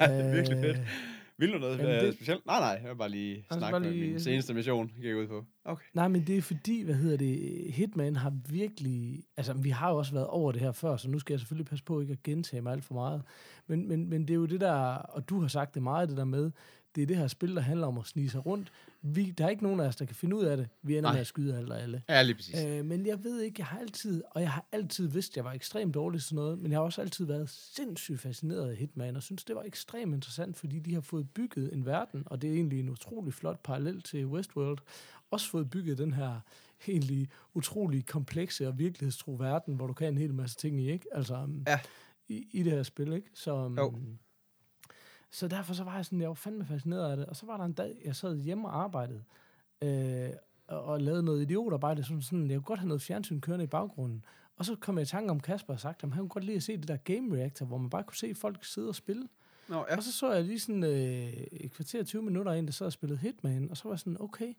[0.00, 0.78] ja, det er virkelig fedt.
[1.40, 2.46] Vil du noget Jamen, øh, det- specielt?
[2.46, 5.26] Nej, nej, jeg vil bare lige snakke bare med lige- min seneste mission, gik ud
[5.26, 5.44] på.
[5.64, 5.84] Okay.
[5.94, 9.96] Nej, men det er fordi, hvad hedder det, Hitman har virkelig, altså vi har jo
[9.98, 12.22] også været over det her før, så nu skal jeg selvfølgelig passe på ikke at
[12.22, 13.22] gentage mig alt for meget.
[13.66, 16.16] Men, men, men det er jo det der, og du har sagt det meget, det
[16.16, 16.50] der med,
[16.94, 18.72] det er det her spil, der handler om at snige sig rundt.
[19.02, 20.68] Vi, der er ikke nogen af os, der kan finde ud af det.
[20.82, 21.12] Vi ender Nej.
[21.12, 22.02] med at skyde alle og alle.
[22.08, 22.64] Ja, lige præcis.
[22.64, 25.44] Øh, men jeg ved ikke, jeg har altid, og jeg har altid vidst, at jeg
[25.44, 28.76] var ekstremt dårlig til sådan noget, men jeg har også altid været sindssygt fascineret af
[28.76, 32.42] Hitman, og synes, det var ekstremt interessant, fordi de har fået bygget en verden, og
[32.42, 34.78] det er egentlig en utrolig flot parallel til Westworld,
[35.30, 36.40] også fået bygget den her
[36.88, 41.06] egentlig utrolig komplekse og virkelighedstro verden, hvor du kan en hel masse ting i, ikke?
[41.12, 41.80] Altså, Ja.
[42.28, 43.30] i, i det her spil, ikke?
[43.34, 43.94] Så, Jo.
[45.30, 47.56] Så derfor så var jeg sådan, jeg var fandme fascineret af det, og så var
[47.56, 49.24] der en dag, jeg sad hjemme og arbejdede,
[49.82, 50.30] øh,
[50.66, 53.68] og, og lavede noget idiotarbejde, sådan, sådan, jeg kunne godt have noget fjernsyn kørende i
[53.68, 54.24] baggrunden.
[54.56, 56.56] Og så kom jeg i tanke om Kasper og sagt, at han kunne godt lide
[56.56, 59.28] at se det der Game Reactor, hvor man bare kunne se folk sidde og spille.
[59.68, 59.96] Nå, ja.
[59.96, 62.92] Og så så jeg lige sådan øh, et kvarter 20 minutter ind, der sad og
[62.92, 64.54] spillede Hitman, og så var jeg sådan, okay,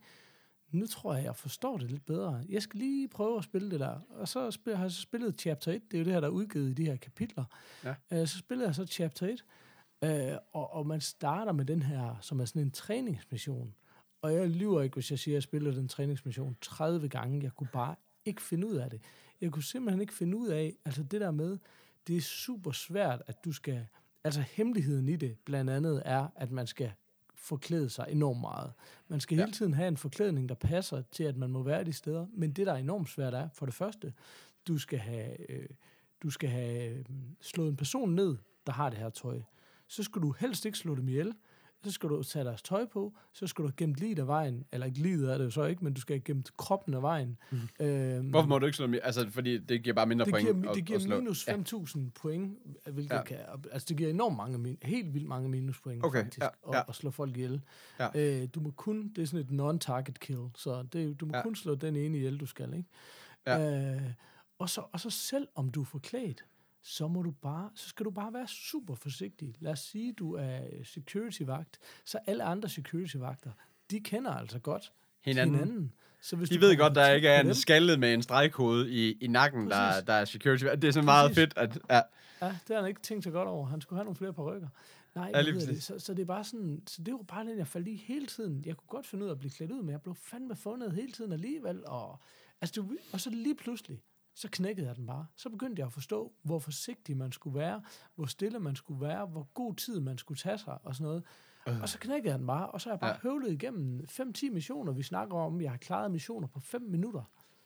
[0.72, 2.44] nu tror jeg, jeg forstår det lidt bedre.
[2.50, 4.00] Jeg skal lige prøve at spille det der.
[4.10, 6.28] Og så spil, har jeg så spillet Chapter 1, det er jo det her, der
[6.28, 7.44] er udgivet i de her kapitler.
[7.84, 7.96] Ja.
[8.12, 9.46] Øh, så spillede jeg så Chapter 1,
[10.04, 13.76] øh, og, og man starter med den her, som er sådan en træningsmission.
[14.22, 17.44] Og jeg lyver ikke, hvis jeg siger, at jeg spillede den træningsmission 30 gange.
[17.44, 19.02] Jeg kunne bare ikke finde ud af det.
[19.42, 21.58] Jeg kunne simpelthen ikke finde ud af, altså det der med,
[22.08, 23.88] det er super svært, at du skal,
[24.24, 26.92] altså hemmeligheden i det blandt andet er, at man skal
[27.36, 28.74] forklæde sig enormt meget.
[29.08, 29.44] Man skal Ja.
[29.44, 32.28] hele tiden have en forklædning, der passer til, at man må være de steder.
[32.34, 34.14] Men det, der er enormt svært, er for det første,
[34.68, 35.70] du skal have, øh,
[36.24, 37.06] du skal have øh,
[37.42, 38.38] slået en person ned,
[38.68, 39.42] der har det her tøj.
[39.92, 41.34] Så skal du helst ikke slå dem ihjel.
[41.84, 43.14] Så skal du tage deres tøj på.
[43.34, 44.66] Så skal du have gemt livet af vejen.
[44.72, 47.02] Eller ikke livet er det jo så ikke, men du skal have gemt kroppen af
[47.02, 47.38] vejen.
[47.52, 47.58] Mm.
[47.86, 48.94] Øhm, Hvorfor må du ikke slå dem?
[48.94, 50.48] i- Altså, fordi det giver bare mindre det point.
[50.56, 51.20] giver, at- det giver at slå.
[51.20, 51.54] minus Ja.
[51.54, 52.58] 5.000 point,
[52.92, 53.18] hvilket Ja.
[53.18, 53.24] ja.
[53.24, 53.38] kan,
[53.72, 56.82] altså det giver enormt mange, helt vildt mange minuspoint Okay, faktisk, ja, at, ja.
[56.90, 57.62] at slå folk ihjel.
[58.00, 58.42] Ja.
[58.42, 61.38] Øh, du må kun, det er sådan et non-target kill, så det, du må Ja.
[61.38, 61.44] ja.
[61.44, 62.90] kun slå den ene ihjel, du skal, ikke?
[63.48, 63.96] Ja.
[63.96, 64.02] Øh,
[64.60, 66.46] og, så, og så selv om du er forklædt,
[66.84, 69.56] så må du bare, så skal du bare være super forsigtig.
[69.60, 73.52] Lad os sige, du er security-vagt, så alle andre security-vagter,
[73.92, 74.92] de kender altså godt
[75.22, 75.56] Hinanden.
[75.56, 75.94] hinanden.
[76.22, 79.28] Så hvis De ved godt, der ikke er en skaldet med en stregkode i, i
[79.28, 80.06] nakken, der, Præcis.
[80.06, 80.64] der er security.
[80.64, 81.80] Det er så meget fedt, at...
[81.90, 82.02] Ja,
[82.42, 83.66] Ja, det har han ikke tænkt sig godt over.
[83.66, 84.68] Han skulle have nogle flere rykker.
[85.16, 85.84] Nej, Ja, det?
[85.84, 88.26] Så, så det er bare sådan, så det var bare den, jeg faldt i hele
[88.26, 88.64] tiden.
[88.66, 90.92] Jeg kunne godt finde ud af at blive klædt ud, men jeg blev fandme fundet
[90.94, 91.84] hele tiden alligevel.
[91.88, 92.20] Og,
[92.62, 94.02] altså, det, og så lige pludselig,
[94.36, 95.26] så knækkede jeg den bare.
[95.36, 97.82] Så begyndte jeg at forstå, hvor forsigtig man skulle være,
[98.16, 101.24] hvor stille man skulle være, hvor god tid man skulle tage sig og sådan noget.
[101.82, 103.18] Og så knækkede jeg den bare, og så har jeg bare Ja.
[103.30, 104.92] høvlet igennem 5-10 missioner.
[104.92, 107.24] Vi snakker om, at jeg har klaret missioner på 5 minutter.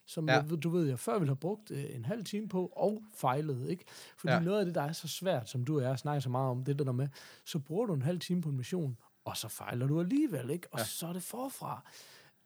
[0.08, 0.34] som Ja.
[0.50, 3.70] jeg, du ved, jeg før ville have brugt øh, en halv time på, og fejlet,
[3.70, 3.86] ikke?
[4.18, 4.40] Fordi Ja.
[4.40, 6.64] noget af det, der er så svært, som du og jeg snakker så meget om,
[6.64, 7.08] det der med,
[7.46, 10.68] så bruger du en halv time på en mission, og så fejler du alligevel, ikke?
[10.72, 10.86] Og ja.
[10.86, 11.84] så er det forfra.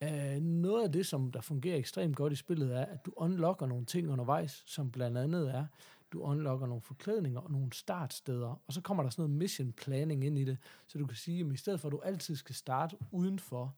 [0.05, 3.65] Uh, noget af det, som der fungerer ekstremt godt i spillet, er, at du unlocker
[3.65, 5.65] nogle ting undervejs, som blandt andet er,
[6.13, 10.25] du unlocker nogle forklædninger og nogle startsteder, og så kommer der sådan noget mission planning
[10.25, 10.57] ind i det,
[10.87, 13.75] så du kan sige, at i stedet for, at du altid skal starte udenfor,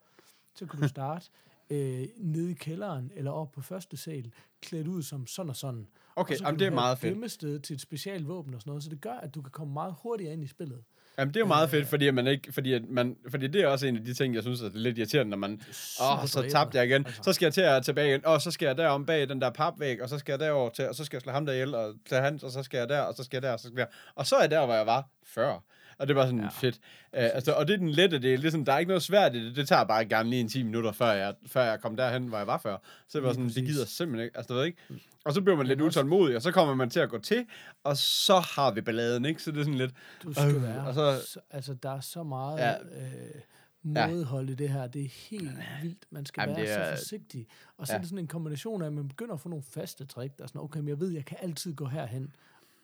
[0.55, 1.29] så kan du starte
[1.69, 4.31] øh, nede i kælderen eller op på første sal,
[4.61, 5.87] klædt ud som sådan og sådan.
[6.15, 7.13] Okay, og så jamen, det er meget et fedt.
[7.13, 9.95] gemmested til et specialvåben og sådan noget, så det gør, at du kan komme meget
[10.03, 10.83] hurtigere ind i spillet.
[11.17, 13.61] Jamen, det er jo meget fedt, fordi, at man ikke, fordi, at man, fordi det
[13.61, 15.61] er også en af de ting, jeg synes er lidt irriterende, når man,
[16.01, 17.05] åh, oh, så tabte jeg igen.
[17.05, 17.21] altså.
[17.23, 19.49] Så skal jeg til at tilbage igen, og så skal jeg derom bag den der
[19.49, 21.75] papvæg, og så skal jeg derover til, og så skal jeg slå ham der ihjel,
[21.75, 23.67] og tage hans, og så skal jeg der, og så skal jeg der, og så
[23.67, 25.59] skal jeg Og så er jeg der, hvor jeg var før.
[26.01, 26.47] Og det var sådan ja.
[26.47, 26.75] Fedt.
[26.77, 26.79] Uh,
[27.13, 28.39] altså, og det er den lette del.
[28.39, 29.55] Ligesom, der er ikke noget svært i det.
[29.55, 32.37] Det tager bare gerne lige en 10 minutter, før jeg, før jeg kom derhen, hvor
[32.37, 32.77] jeg var før.
[33.07, 34.37] Så det var sådan, det gider simpelthen ikke.
[34.37, 34.77] Altså, du ved ikke.
[35.25, 37.45] Og så bliver man lidt utålmodig, og så kommer man til at gå til,
[37.83, 39.43] og så har vi balladen, ikke?
[39.43, 39.91] Så det er sådan lidt,
[40.23, 40.87] Du skal Øh, være.
[40.87, 42.73] og så- Så, altså, der er så meget Ja.
[42.73, 43.41] øh,
[43.83, 44.87] modhold i det her.
[44.87, 46.05] Det er helt vildt.
[46.09, 47.47] Man skal Jamen, Jamen, være det er- så forsigtig.
[47.77, 47.97] Og så Ja.
[47.97, 50.37] er det sådan en kombination af, at man begynder at få nogle faste trick.
[50.37, 52.33] Der er sådan, okay, men jeg ved, jeg kan altid gå herhen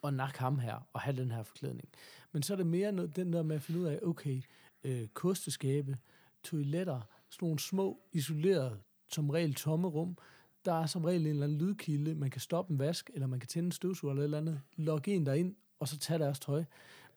[0.01, 1.89] og nakke ham her, og have den her forklædning.
[2.31, 4.41] Men så er det mere noget, den der med at finde ud af, okay,
[4.83, 5.97] øh, kosteskabe,
[6.43, 10.17] toiletter, sådan nogle små, isolerede, som regel tomme rum,
[10.65, 13.39] der er som regel en eller anden lydkilde, man kan stoppe en vask, eller man
[13.39, 16.39] kan tænde en støvsuger eller et eller andet, logge en derind, og så tage deres
[16.39, 16.63] tøj.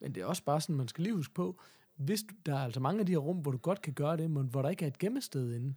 [0.00, 1.60] Men det er også bare sådan, man skal lige huske på,
[1.96, 4.16] hvis du, der er altså mange af de her rum, hvor du godt kan gøre
[4.16, 5.74] det, men hvor der ikke er et gemmested inde,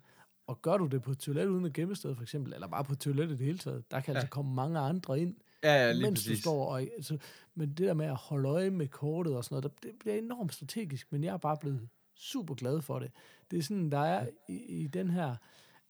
[0.48, 2.94] og gør du det på et toilet uden et gemmested for eksempel, eller bare på
[2.94, 4.20] et toilet i det hele taget, der kan ja.
[4.20, 6.38] altså komme mange andre ind, ja, ja lige mens præcis.
[6.38, 6.65] du står.
[6.65, 7.17] Og, altså,
[7.56, 10.54] men det der med at holde øje med kortet og sådan noget, det bliver enormt
[10.54, 13.12] strategisk, men jeg er bare blevet super glad for det.
[13.52, 15.36] Det er sådan, der er i, i den her...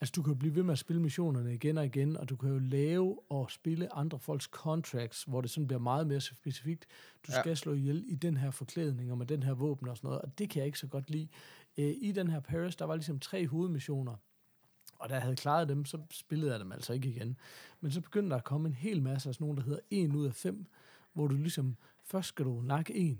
[0.01, 2.35] Altså, du kan jo blive ved med at spille missionerne igen og igen, og du
[2.35, 6.85] kan jo lave og spille andre folks contracts, hvor det sådan bliver meget mere specifikt.
[7.27, 7.39] Du Ja.
[7.41, 10.21] skal slå ihjel i den her forklædning og med den her våben og sådan noget,
[10.21, 11.27] og det kan jeg ikke så godt lide.
[11.77, 14.15] Øh, I den her Paris, der var ligesom tre hovedmissioner,
[15.03, 17.37] og da jeg havde klaret dem, så spillede jeg dem altså ikke igen.
[17.81, 20.15] Men så begyndte der at komme en hel masse af sådan nogle, der hedder 1
[20.15, 20.65] ud af 5,
[21.13, 23.19] hvor du ligesom, først skal du nakke en,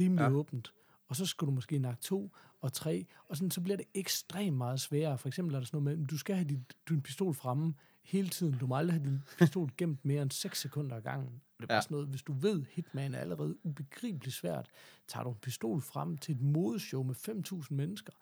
[0.00, 0.30] rimelig Ja.
[0.30, 0.72] åbent,
[1.08, 4.56] og så skal du måske nakke to og tre, og sådan, så bliver det ekstremt
[4.56, 5.18] meget sværere.
[5.18, 7.74] For eksempel er der sådan noget med, at du skal have din, din pistol fremme
[8.02, 8.58] hele tiden.
[8.58, 11.42] Du må aldrig have din pistol gemt mere end 6 sekunder ad gangen.
[11.62, 11.76] Det er bare Ja.
[11.76, 11.82] ja.
[11.82, 14.70] sådan noget, hvis du ved, Hitman er allerede ubegribeligt svært,
[15.08, 18.12] tager du en pistol frem til et modeshow med 5.000 mennesker.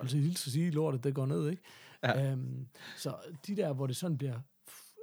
[0.00, 1.62] Altså, helt så sige, lortet, det går ned, ikke?
[2.02, 2.32] Ja.
[2.32, 4.40] Øhm, så de der, hvor det sådan bliver,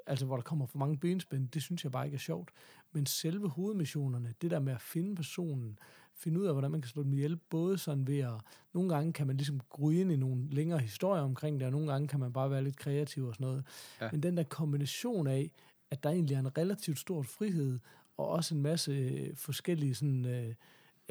[0.07, 2.51] altså hvor der kommer for mange benspænd, det synes jeg bare ikke er sjovt.
[2.91, 5.79] Men selve hovedmissionerne, det der med at finde personen,
[6.15, 8.33] finde ud af, hvordan man kan slå dem ihjel, både sådan ved at,
[8.73, 11.91] nogle gange kan man ligesom gryde ind i nogle længere historier omkring det, og nogle
[11.91, 13.65] gange kan man bare være lidt kreativ og sådan noget.
[14.01, 14.09] Ja.
[14.11, 15.51] Men den der kombination af,
[15.93, 17.79] at der egentlig er en relativt stor frihed,
[18.17, 20.53] og også en masse øh, forskellige sådan, øh,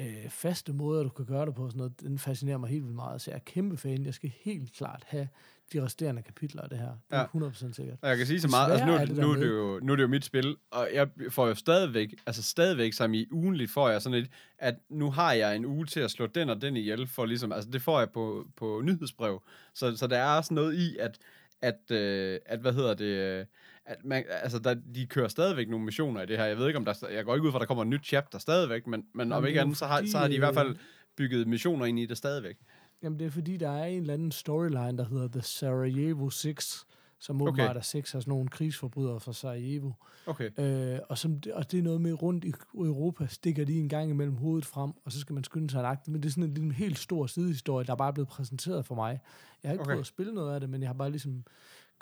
[0.01, 2.95] øh, faste måder, du kan gøre det på, sådan noget, den fascinerer mig helt vildt
[2.95, 3.21] meget.
[3.21, 4.05] Så jeg er kæmpe fan.
[4.05, 5.27] Jeg skal helt klart have
[5.73, 6.85] de resterende kapitler af det her.
[7.11, 7.47] Det er Ja.
[7.49, 7.97] 100% sikkert.
[8.01, 9.91] Og jeg kan sige så meget, altså nu, er det, nu, er det jo, nu
[9.91, 13.71] er det jo mit spil, og jeg får jo stadigvæk, altså stadigvæk som i ugenligt
[13.71, 16.61] får jeg sådan et, at nu har jeg en uge til at slå den og
[16.61, 19.43] den ihjel, for ligesom, altså det får jeg på, på nyhedsbrev,
[19.73, 21.17] så, så der er også noget i, at,
[21.61, 23.45] at, øh, at hvad hedder det, øh,
[23.85, 26.77] at man, altså der, de kører stadigvæk nogle missioner i det her, jeg ved ikke
[26.77, 29.05] om der, jeg går ikke ud fra, at der kommer et nyt chapter stadigvæk, men,
[29.13, 30.75] men om det ikke andet, så har, så har de i hvert fald øh,
[31.17, 32.55] bygget missioner ind i det stadigvæk.
[33.03, 36.85] Jamen, det er fordi, der er en eller anden storyline, der hedder The Sarajevo 6,
[37.19, 37.47] som Okay.
[37.47, 39.91] åbenbart er seks af sådan nogle krigsforbrydere fra Sarajevo.
[40.25, 40.49] Okay.
[40.59, 44.09] Øh, og, som, og det er noget med rundt i Europa, stikker de en gang
[44.09, 46.11] imellem hovedet frem, og så skal man skynde sig at agte.
[46.11, 48.95] Men det er sådan en, en helt stor sidehistorie, der bare er blevet præsenteret for
[48.95, 49.19] mig.
[49.63, 49.89] Jeg har ikke okay.
[49.89, 51.43] prøvet at spille noget af det, men jeg har bare ligesom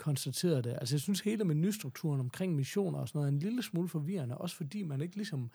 [0.02, 0.78] konstateret det.
[0.82, 4.38] Altså jeg synes hele menustrukturen omkring missioner og sådan noget er en lille smule forvirrende,
[4.38, 5.52] også fordi man ikke ligesom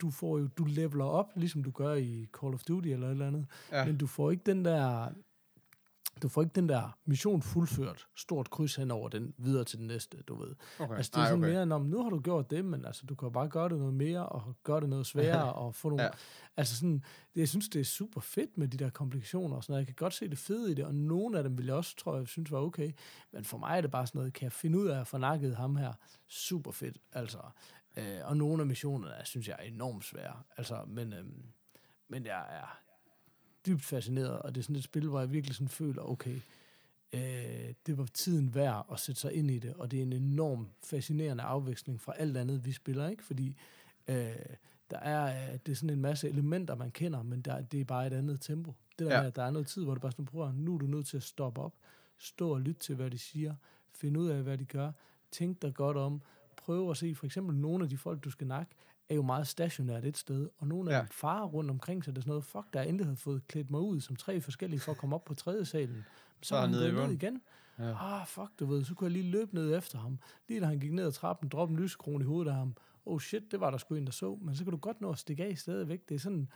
[0.00, 3.10] du får jo, du leveler op, ligesom du gør i Call of Duty eller et
[3.10, 3.84] eller andet, ja.
[3.84, 5.08] men du får ikke den der
[6.22, 9.86] du får ikke den der mission fuldført, stort kryds hen over den, videre til den
[9.86, 10.54] næste, du ved.
[10.78, 10.96] okay.
[10.96, 11.52] Altså, det er sådan okay.
[11.52, 13.94] mere, om nu har du gjort det, men altså, du kan bare gøre det noget
[13.94, 16.02] mere, og gøre det noget sværere, og få nogle...
[16.02, 16.10] Ja.
[16.56, 19.72] Altså sådan, det, jeg synes, det er super fedt med de der komplikationer og sådan
[19.72, 19.80] noget.
[19.80, 21.96] Jeg kan godt se det fede i det, og nogle af dem vil jeg også,
[21.96, 22.92] tror jeg, synes var okay.
[23.32, 25.18] Men for mig er det bare sådan noget, kan jeg finde ud af at få
[25.18, 25.92] nakket ham her?
[26.28, 27.38] Super fedt, altså.
[27.96, 30.42] Øh, og nogle af missionerne, synes jeg, er enormt svære.
[30.56, 31.44] Altså, men, øhm,
[32.08, 32.85] men jeg er
[33.66, 36.40] dybt fascineret, og det er sådan et spil, hvor jeg virkelig sådan føler, okay,
[37.12, 40.12] øh, det var tiden værd at sætte sig ind i det, og det er en
[40.12, 43.24] enorm fascinerende afveksling fra alt andet, vi spiller, ikke?
[43.24, 43.56] Fordi
[44.08, 44.16] øh,
[44.90, 47.84] der er, øh, det er sådan en masse elementer, man kender, men der, det er
[47.84, 48.74] bare et andet tempo.
[48.98, 49.20] Det der Ja.
[49.20, 51.06] med, at der er noget tid, hvor du bare sådan, prøver, nu er du nødt
[51.06, 51.74] til at stoppe op,
[52.18, 53.54] stå og lytte til, hvad de siger,
[53.92, 54.92] finde ud af, hvad de gør,
[55.30, 56.20] tænk dig godt om,
[56.56, 58.72] prøv at se, for eksempel nogle af de folk, du skal nakke,
[59.08, 61.00] er jo meget stationært et sted, og nogle af Ja.
[61.00, 63.48] dem farer rundt omkring, så det er sådan noget, fuck, der er endelig havde fået
[63.48, 66.04] klædt mig ud som tre forskellige for at komme op på tredje salen.
[66.42, 67.40] Så, er han nede ned igen.
[67.78, 68.20] Ja.
[68.20, 70.18] Ah, fuck, du ved, så kunne jeg lige løbe ned efter ham.
[70.48, 72.74] Lige da han gik ned ad trappen, droppe en lysekrone i hovedet af ham.
[73.06, 74.38] Oh shit, det var der sgu en, der så.
[74.42, 76.08] Men så kan du godt nå at stikke af stadigvæk.
[76.08, 76.48] Det er sådan,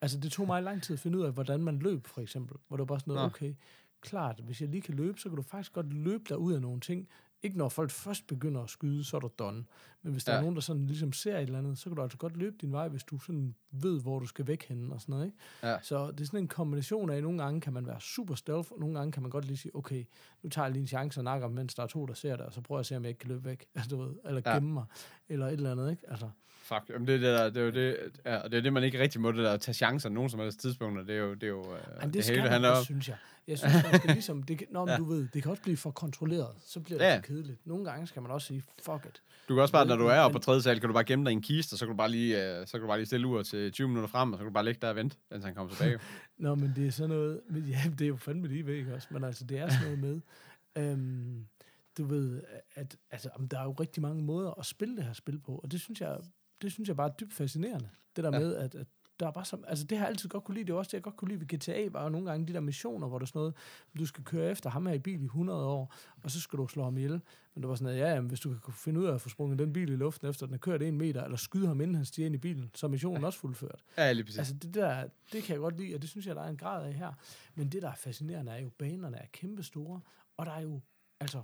[0.00, 2.56] altså det tog mig lang tid at finde ud af, hvordan man løb, for eksempel.
[2.68, 3.26] Hvor det var bare sådan noget, Nå.
[3.26, 3.54] okay,
[4.00, 6.60] klart, hvis jeg lige kan løbe, så kan du faktisk godt løbe dig ud af
[6.60, 7.08] nogle ting.
[7.42, 9.64] Ikke når folk først begynder at skyde, så er du done.
[10.02, 10.38] Men hvis der Ja.
[10.38, 12.56] er nogen, der sådan ligesom ser et eller andet, så kan du altså godt løbe
[12.60, 15.26] din vej, hvis du sådan ved, hvor du skal væk henne og sådan noget.
[15.26, 15.38] Ikke?
[15.62, 15.76] Ja.
[15.82, 18.72] Så det er sådan en kombination af, at nogle gange kan man være super stealth,
[18.72, 20.04] og nogle gange kan man godt lige sige, okay,
[20.42, 22.46] nu tager jeg lige en chance og nakker, mens der er to, der ser det,
[22.46, 24.14] og så prøver jeg at se, om jeg ikke kan løbe væk, altså, du ved,
[24.24, 24.54] eller Ja.
[24.54, 24.84] gemme mig,
[25.30, 26.02] eller et eller andet, ikke?
[26.10, 26.30] Altså,
[26.62, 28.72] Fuck, jamen det, er det, der, det er jo det, ja, og det er det,
[28.72, 31.04] man ikke rigtig må, det der at tage chancer nogen som helst tidspunkter.
[31.04, 32.80] Det er jo det, er jo, øh, men det, det skal hele man handler også,
[32.80, 32.84] om.
[32.84, 33.16] synes jeg.
[33.48, 34.96] Jeg synes, man skal ligesom, det kan, nå, men Ja.
[34.96, 37.16] du ved, det kan også blive for kontrolleret, så bliver det Ja.
[37.16, 37.66] for kedeligt.
[37.66, 39.22] Nogle gange skal man også sige, fuck it.
[39.48, 41.24] Du kan også bare, når du er oppe på tredje sal, kan du bare gemme
[41.24, 42.98] dig i en kiste, og så kan du bare lige, øh, så kan du bare
[42.98, 44.96] lige stille ur til 20 minutter frem, og så kan du bare ligge der og
[44.96, 45.98] vente, indtil han kommer tilbage.
[46.38, 49.08] Nå, men det er sådan noget, men ja, det er jo fandme lige væk også,
[49.10, 50.20] men altså, det er sådan noget med,
[50.90, 51.46] øhm,
[51.98, 52.42] du ved,
[52.74, 55.72] at altså, der er jo rigtig mange måder at spille det her spil på, og
[55.72, 56.18] det synes jeg,
[56.62, 57.88] det synes jeg bare er dybt fascinerende.
[58.16, 58.36] Det der Ja.
[58.38, 58.44] ja.
[58.44, 58.86] med, at, at
[59.20, 60.88] der er bare som, altså det har jeg altid godt kunne lide, det er også
[60.88, 63.18] det, jeg godt kunne lide ved GTA, var jo nogle gange de der missioner, hvor
[63.18, 63.54] der er sådan noget,
[63.98, 66.66] du skal køre efter ham her i bil i 100 år, og så skal du
[66.66, 67.20] slå ham ihjel.
[67.54, 69.28] Men det var sådan noget, ja, jamen, hvis du kan finde ud af at få
[69.28, 71.94] sprunget den bil i luften, efter den er kørt en meter, eller skyde ham, inden
[71.94, 73.82] han stiger ind i bilen, så er missionen også fuldført.
[73.96, 74.38] ja, lige præcis.
[74.38, 76.56] Altså det der, det kan jeg godt lide, og det synes jeg, der er en
[76.56, 77.12] grad af her.
[77.54, 80.00] Men det, der er fascinerende, er jo, banerne er kæmpe store,
[80.36, 80.80] og der er jo
[81.20, 81.42] altså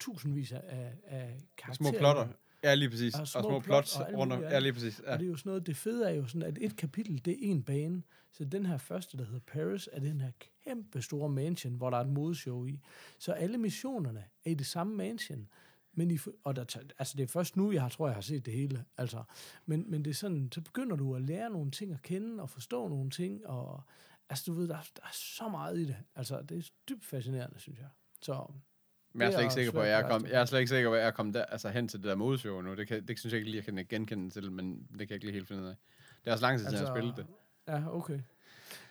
[0.00, 1.90] tusindvis af, af karakterer.
[1.90, 2.28] små plotter.
[2.62, 3.14] Ja, lige præcis.
[3.14, 4.40] Og Og små små, plot plots og rundt om.
[4.42, 5.00] Ja, lige præcis.
[5.06, 5.12] Ja.
[5.12, 7.32] Og det er jo sådan noget, det fede er jo sådan, at et kapitel, det
[7.32, 8.02] er en bane.
[8.32, 10.30] Så den her første, der hedder Paris, er den her
[10.64, 12.80] kæmpe store mansion, hvor der er et modeshow i.
[13.18, 15.48] Så alle missionerne er i det samme mansion.
[15.92, 18.46] Men i, og der, altså det er først nu, jeg har, tror, jeg har set
[18.46, 18.84] det hele.
[18.98, 19.22] Altså.
[19.66, 22.50] Men, men det er sådan, så begynder du at lære nogle ting at kende, og
[22.50, 23.82] forstå nogle ting, og
[24.30, 25.96] altså du ved, der, er- der er så meget i det.
[26.16, 27.88] Altså det er dybt fascinerende, synes jeg.
[28.22, 28.46] Så
[29.18, 30.40] Men jeg er Det slet ikke sikker på, at jeg er, at kom, rejse jeg
[30.40, 32.14] er slet ikke sikker på, at jeg er kommet der, altså hen til det der
[32.14, 32.74] modshow nu.
[32.74, 35.10] Det, kan, det synes jeg ikke lige, jeg kan genkende til, men det kan jeg
[35.10, 35.74] ikke lige helt finde ud af.
[36.24, 37.26] Det er også lang tid, siden jeg har spillet det.
[37.68, 38.18] Ja, okay.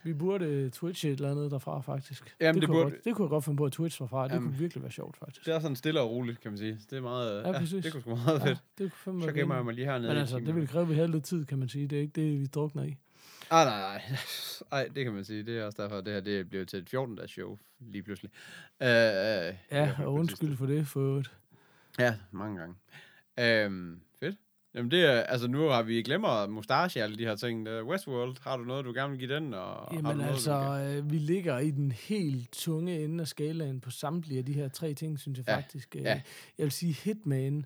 [0.03, 2.35] Vi burde twitche et eller andet derfra, faktisk.
[2.41, 4.23] Jamen, det kunne jeg burde- godt, det kunne jeg godt finde på at twitch derfra.
[4.27, 5.45] Det Jamen, kunne virkelig være sjovt, faktisk.
[5.45, 6.79] Det er sådan stille og roligt, kan man sige.
[6.89, 7.83] Det er meget, Ja, ja, præcis.
[7.83, 8.63] det kunne sgu meget Ja, fedt.
[8.77, 10.07] det kunne Så gemmer jeg mig lige hernede.
[10.09, 11.87] Men altså, det vil kræve, at vi havde lidt tid, kan man sige.
[11.87, 12.95] Det er ikke det, vi drukner i.
[13.51, 14.01] Ah, nej, nej.
[14.79, 15.43] Ej, det kan man sige.
[15.43, 18.31] Det er også derfor, at det her det bliver til et 14-dages show lige pludselig.
[18.79, 21.31] Uh, Ja, og undskyld for det, for øvrigt.
[21.99, 22.75] Ja, mange gange.
[23.39, 24.35] Øhm, fedt.
[24.73, 27.65] Jamen det er, altså nu har vi glemmer mustache alle de her ting.
[27.65, 29.53] Der Westworld, har du noget, du gerne vil give den?
[29.53, 33.21] Og har du Jamen noget, altså, kan- øh, vi ligger i den helt tunge ende
[33.21, 35.95] af skalaen på samtlige af de her tre ting, synes jeg Ja, faktisk.
[35.95, 36.21] Øh, ja.
[36.57, 37.65] Jeg vil sige Hitman.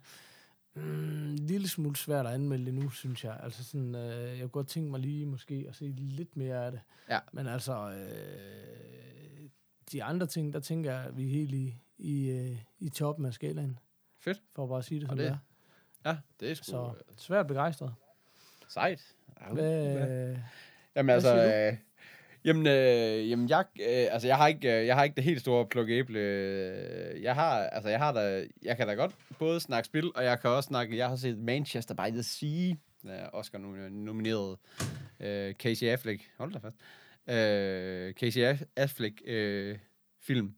[0.84, 3.39] Mm, en lille smule svært at anmelde det nu, synes jeg.
[3.44, 6.72] Altså sådan, øh, jeg kunne godt tænke mig lige måske at se lidt mere af
[6.72, 6.82] det.
[7.10, 7.20] Ja.
[7.34, 9.50] Men altså, øh,
[9.92, 13.26] de andre ting, der tænker jeg, at vi er helt i, i, øh, i toppen
[13.26, 13.80] af skalaen.
[14.20, 14.42] Fedt.
[14.56, 15.39] For at bare sige det, Og som det- det,
[16.06, 16.10] er.
[16.12, 17.94] Ja, det er sgu Så øh, svært begejstret.
[18.68, 19.15] sejt.
[19.42, 20.36] Ja, Hvad,
[20.96, 21.78] Jamen altså, øh,
[22.45, 25.41] jamen, øh, jamen jeg, øh, altså jeg har ikke, øh, jeg har ikke det helt
[25.41, 26.19] store pluk æble.
[26.19, 30.23] Øh, Jeg har, altså jeg har da, jeg kan da godt både snakke spil, og
[30.23, 32.69] jeg kan også snakke, jeg har set Manchester by the Sea,
[33.06, 34.58] øh, Oscar nom- nomineret,
[35.19, 36.78] øh, Casey Affleck, hold da fast,
[37.30, 39.78] øh, Casey Aff- Affleck øh,
[40.21, 40.54] film.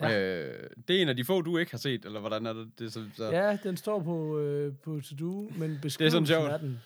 [0.00, 0.08] Ja.
[0.08, 0.20] Ja.
[0.46, 2.70] Øh, det er en af de få, du ikke har set, eller hvordan er det?
[2.78, 6.50] det er så, så, Ja, den står på, øh, på to-do, men sådan beskrivelsen sjovt.
[6.50, 6.80] af den,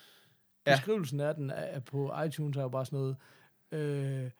[0.66, 0.74] Ja.
[0.76, 3.16] beskrivelsen af den er, er på iTunes er jo bare sådan noget,
[3.74, 4.30] øh,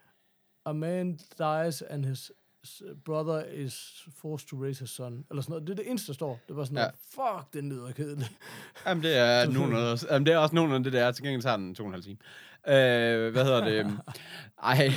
[0.66, 2.32] a man dies and his
[3.04, 5.66] brother is forced to raise his son, eller sådan noget.
[5.66, 6.40] Det er det eneste, der står.
[6.48, 6.82] Det var sådan Ja.
[6.82, 6.94] noget,
[7.44, 8.32] fuck, den lyder kedeligt.
[8.86, 11.12] Jamen, det er, nogen af, jamen, det er også nogen af det der.
[11.12, 12.16] Til gengæld tager den to og en halv time.
[12.68, 13.98] Øh, hvad hedder det?
[14.62, 14.90] Ej,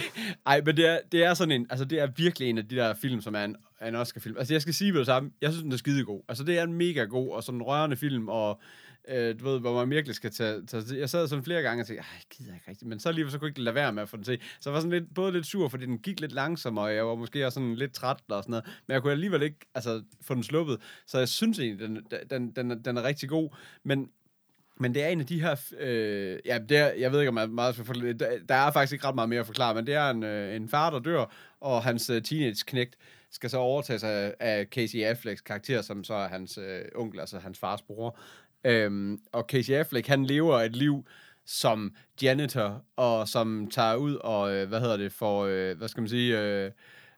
[0.46, 2.76] ej, men det er, det er sådan en, altså det er virkelig en af de
[2.76, 3.56] der film, som er en,
[3.88, 4.38] en Oscar-film.
[4.38, 6.22] Altså jeg skal sige med det samme, jeg synes, den er skidegod.
[6.30, 8.62] Altså det er en mega god og sådan en rørende film, og
[9.10, 11.88] øh, du ved, hvor man virkelig skal tage, tage jeg sad sådan flere gange og
[11.88, 14.04] tænkte, jeg gider ikke rigtigt, men så lige så kunne jeg ikke lade være med
[14.04, 14.40] at få den til.
[14.60, 17.08] Så jeg var sådan lidt, både lidt sur, fordi den gik lidt langsommere, og jeg
[17.08, 20.04] var måske også sådan lidt træt og sådan noget, men jeg kunne alligevel ikke altså,
[20.22, 20.78] få den sluppet.
[21.08, 24.10] Så jeg synes egentlig, den, den, den, er- den er rigtig god, men
[24.80, 25.56] men det er en af de her...
[25.80, 27.74] Øh, ja, det er, jeg ved ikke, om jeg meget...
[27.76, 30.10] skal forklare- Der, der er faktisk ikke ret meget mere at forklare, men det er
[30.10, 32.96] en, øh, en far, der dør, og hans øh, teenage-knægt
[33.32, 37.20] skal så overtage sig af, af Casey Afflecks karakter, som så er hans øh, onkel,
[37.20, 38.20] altså hans fars bror.
[38.64, 41.06] Øhm, og Casey Affleck, han lever et liv
[41.46, 46.02] som janitor, og som tager ud og, øh, hvad hedder det, for, øh, hvad skal
[46.02, 46.72] man sige, øh,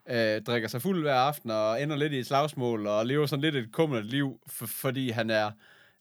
[0.10, 3.44] øh, drikker sig fuld hver aften og ender lidt i et slagsmål og lever sådan
[3.44, 5.52] lidt et kummerligt liv, for, fordi han er,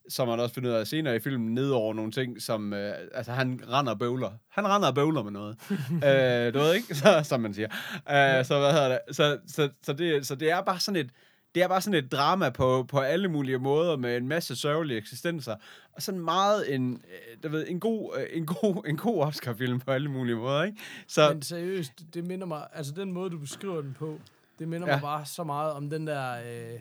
[0.09, 2.95] som man også finder ud af senere i filmen, ned over nogle ting, som, øh,
[3.15, 4.31] altså han render og bøvler.
[4.49, 5.57] Han render og bøvler med noget.
[6.09, 7.69] øh, du ved ikke, så, som man siger.
[8.11, 9.17] Øh, så hvad hedder det?
[9.17, 11.11] Så, så, så, det, så det er bare sådan et,
[11.59, 14.99] det er bare sådan et drama på, på alle mulige måder, med en masse sørgelige
[14.99, 15.57] eksistenser,
[15.93, 19.81] og sådan meget en, øh, du ved, en god, øh, en god, en god Oscar-film
[19.81, 20.79] på alle mulige måder, ikke?
[21.07, 24.21] Så, Men seriøst, det minder mig, altså den måde, du beskriver den på,
[24.59, 24.95] det minder Ja.
[24.95, 26.81] mig bare så meget om den der, øh,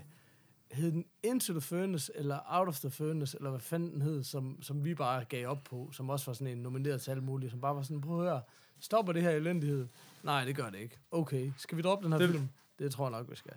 [0.72, 4.24] hed den Into the Furnace, eller Out of the Furnace, eller hvad fanden den hed,
[4.24, 7.24] som, som vi bare gav op på, som også var sådan en nomineret til alt
[7.24, 8.42] muligt, som bare var sådan, prøv at høre,
[8.80, 9.88] stopper det her elendighed?
[10.24, 10.98] Nej, det gør det ikke.
[11.12, 12.50] Okay, skal vi droppe den her det, film?
[12.80, 13.54] Det tror jeg nok, vi skal.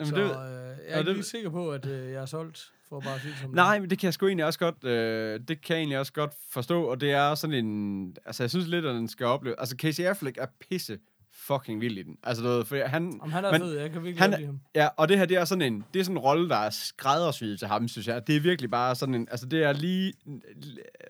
[0.00, 2.26] Jamen, så det- øh, jeg er ikke det- lige sikker på, at øh, jeg er
[2.26, 4.58] solgt, for at bare sige det som Nej, men det kan jeg sgu egentlig også
[4.58, 8.42] godt, øh, det kan jeg egentlig også godt forstå, og det er sådan en, altså
[8.42, 10.98] jeg synes lidt, at den skal opleve, altså Casey Affleck er pisse
[11.46, 12.16] fucking vild i den.
[12.22, 14.46] Altså, du ved, for han, Om han er men- fed, jeg kan virkelig han- lide
[14.46, 14.60] ham.
[14.74, 16.70] ja, og det her, det er sådan en, det er sådan en rolle, der er
[16.70, 18.26] skræddersyet til ham, synes jeg.
[18.26, 20.12] Det er virkelig bare sådan en, altså det er lige,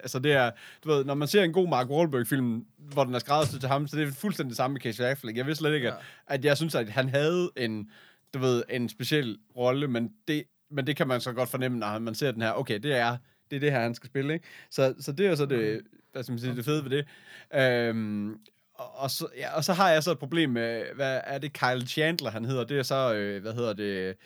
[0.01, 0.51] altså det er,
[0.85, 3.87] du ved, når man ser en god Mark Wahlberg-film, hvor den er skræddersyet til ham,
[3.87, 5.39] så det er fuldstændig det samme med Casey Affleck.
[5.39, 5.95] Jeg vidste slet ikke, Ja.
[5.95, 6.01] at,
[6.39, 7.91] at jeg synes, at han havde en,
[8.35, 11.99] du ved, en speciel rolle, men det, men det kan man så godt fornemme, når
[11.99, 13.17] man ser den her, okay, det er
[13.51, 14.47] det, er det her, han skal spille, ikke?
[14.71, 17.07] Så, så det er jo så det, hvad skal man sige, det fede ved det.
[17.55, 18.39] Øhm,
[18.75, 21.53] og, og, så, ja, og så har jeg så et problem med, hvad er det,
[21.53, 24.17] Kyle Chandler, han hedder, det er så, øh, hvad hedder det,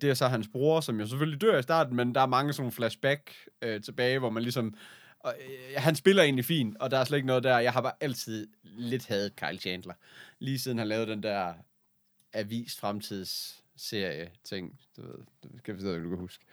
[0.00, 2.52] det er så hans bror, som jo selvfølgelig dør i starten, men der er mange
[2.52, 4.74] sådan flashback øh, tilbage, hvor man ligesom,
[5.20, 7.80] og, øh, han spiller egentlig fint, og der er slet ikke noget der, jeg har
[7.80, 9.94] bare altid lidt hadet Kyle Chandler,
[10.38, 11.54] lige siden han lavede den der
[12.32, 16.44] avis fremtids serie ting, du ved, det skal vi om du kan huske.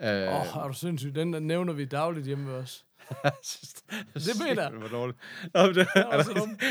[0.00, 1.14] Øh, Åh, oh, er du sindssyg?
[1.14, 2.83] Den der nævner vi dagligt hjemme ved os.
[4.14, 4.72] Det mener jeg.
[4.72, 5.18] Det var dårligt.
[5.44, 6.62] Det, var så dumt.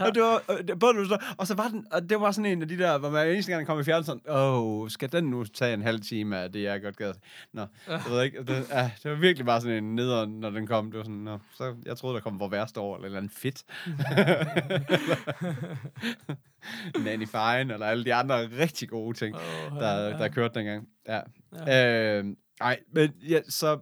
[0.00, 2.52] og det var, øh, det, både, du og så var den, og det var sådan
[2.52, 5.12] en af de der, hvor man eneste gang kom i fjernsyn, sådan, åh, oh, skal
[5.12, 7.14] den nu tage en halv time af det, jeg godt gad?
[7.52, 10.66] Nå, jeg ved ikke, det, ja, det var virkelig bare sådan en nederen, når den
[10.66, 10.90] kom.
[10.90, 13.64] Det var sådan, nå, så jeg troede, der kom vor værste år, eller andet fedt.
[17.04, 20.88] Nanny Fine, eller alle de andre rigtig gode ting Oh, der, der kørte dengang.
[21.08, 21.20] Ja.
[21.66, 22.18] ja.
[22.18, 22.24] Øh,
[22.60, 23.78] nej, men ja, så...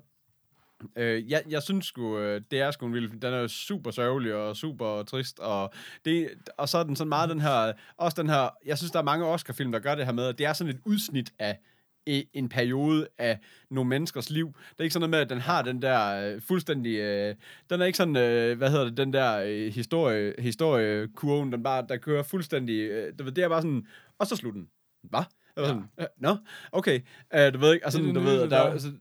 [0.96, 3.20] Øh, jeg, jeg synes sgu, øh, det er sgu en vild film.
[3.20, 5.72] Den er jo super sørgelig og super trist, og,
[6.04, 8.98] det, og så er den sådan meget den her, også den her, jeg synes, der
[8.98, 11.58] er mange Oscar-film, der gør det her med, at det er sådan et udsnit af
[12.06, 13.38] i en periode af
[13.70, 14.46] nogle menneskers liv.
[14.46, 16.98] Det er ikke sådan noget med, at den har den der øh, fuldstændig...
[16.98, 17.34] Øh,
[17.70, 21.86] den er ikke sådan, øh, hvad hedder det, den der øh, historie, historiekurven, den bare,
[21.88, 22.80] der kører fuldstændig...
[22.80, 23.86] Øh, det er bare sådan,
[24.18, 24.68] og så slutter den.
[25.02, 25.22] Hvad?
[25.56, 26.04] Jeg var sådan, ja.
[26.18, 26.36] Nå,
[26.72, 27.00] okay.
[27.34, 28.60] Uh, du ved ikke, altså, du ved, der.
[28.60, 28.92] altså,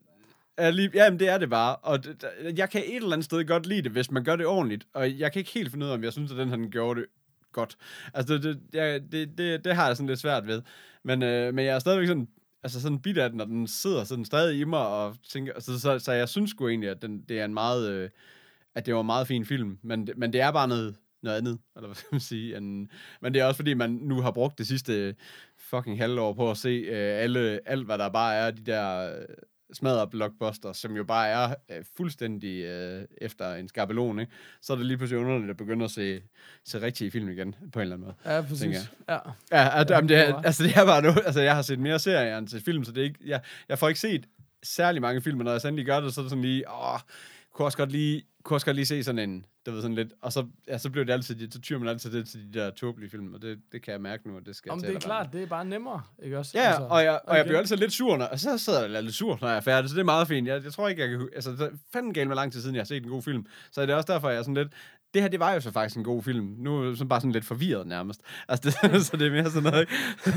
[0.58, 1.76] Ja, lige, jamen, det er det bare.
[1.76, 2.26] Og det,
[2.58, 4.88] jeg kan et eller andet sted godt lide det, hvis man gør det ordentligt.
[4.94, 7.00] Og jeg kan ikke helt finde ud af, om jeg synes, at den han gjorde
[7.00, 7.10] det
[7.52, 7.78] godt.
[8.14, 10.62] Altså, det, det, jeg, det, det, det har jeg sådan lidt svært ved.
[11.04, 12.28] Men, øh, men jeg er stadigvæk sådan,
[12.64, 15.80] altså sådan bit af den, og den sidder sådan stadig i mig, og tænker, så,
[15.80, 18.10] så, så jeg synes sgu egentlig, at den, det er en meget, øh,
[18.76, 19.78] at det var en meget fin film.
[19.82, 22.58] Men, men det er bare noget, noget andet, eller hvad skal man sige.
[22.58, 22.90] En,
[23.22, 25.16] men det er også fordi, man nu har brugt det sidste
[25.58, 29.16] fucking halvår på at se øh, alle, alt, hvad der bare er, de der
[29.74, 34.32] smadret blockbuster, som jo bare er øh, fuldstændig øh, efter en skabelon, ikke?
[34.62, 36.22] Så er det lige pludselig underligt at begynde at se,
[36.66, 38.36] se rigtige film igen, på en eller anden måde.
[38.36, 38.92] Ja, præcis.
[39.10, 39.18] Ja.
[39.52, 41.80] Ja, at, Ja, jamen, det, er, altså, det er bare noget, altså, jeg har set
[41.80, 44.26] mere serier end til film, så det er ikke, jeg, jeg får ikke set
[44.64, 47.00] særlig mange film, når jeg så endelig gør det, så er det sådan lige, åh,
[47.54, 50.14] kunne også godt lige, kunne også godt lige se sådan en, du ved, sådan lidt,
[50.22, 52.72] og så, ja, så bliver det altid, så tyrer man altid det til de der
[52.72, 54.96] tåbelige film, og det, det kan jeg mærke nu, at det skal Om jeg det
[54.96, 56.52] er klart, det er bare nemmere, ikke også?
[56.58, 57.44] Ja, altså, og jeg, og jeg okay.
[57.44, 59.90] bliver altid lidt sur, når, og så sidder jeg lidt sur, når jeg er færdig,
[59.90, 60.48] så det er meget fint.
[60.48, 61.30] Jeg, jeg tror ikke, jeg kan...
[61.36, 63.46] Altså, så fanden galt med lang tid siden, jeg har set en god film.
[63.72, 64.74] Så er det også derfor, jeg er sådan lidt...
[65.14, 66.56] Det her, det var jo så faktisk en god film.
[66.58, 68.22] Nu er jeg sådan bare sådan lidt forvirret nærmest.
[68.48, 69.94] Altså, det, så det er mere sådan noget, ikke?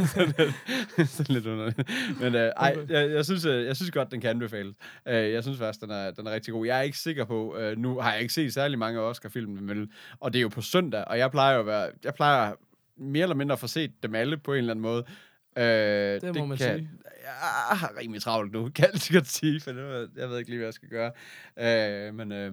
[0.14, 1.90] sådan, lidt, sådan lidt underligt.
[2.20, 4.74] Men øh, ej, jeg, jeg, synes, øh, jeg synes godt, den kan anbefales.
[5.08, 6.66] Øh, jeg synes faktisk, den er, den er rigtig god.
[6.66, 7.56] Jeg er ikke sikker på...
[7.58, 10.60] Øh, nu har jeg ikke set særlig mange Oscar-film, men, og det er jo på
[10.60, 11.90] søndag, og jeg plejer jo at være...
[12.04, 12.52] Jeg plejer
[12.96, 15.04] mere eller mindre at få set dem alle på en eller anden måde.
[15.58, 16.90] Øh, det, må man sige.
[17.24, 20.58] Jeg har rimelig travlt nu, kan jeg godt sige, for det, jeg ved ikke lige,
[20.58, 21.12] hvad jeg skal gøre.
[21.58, 22.52] Øh, men øh,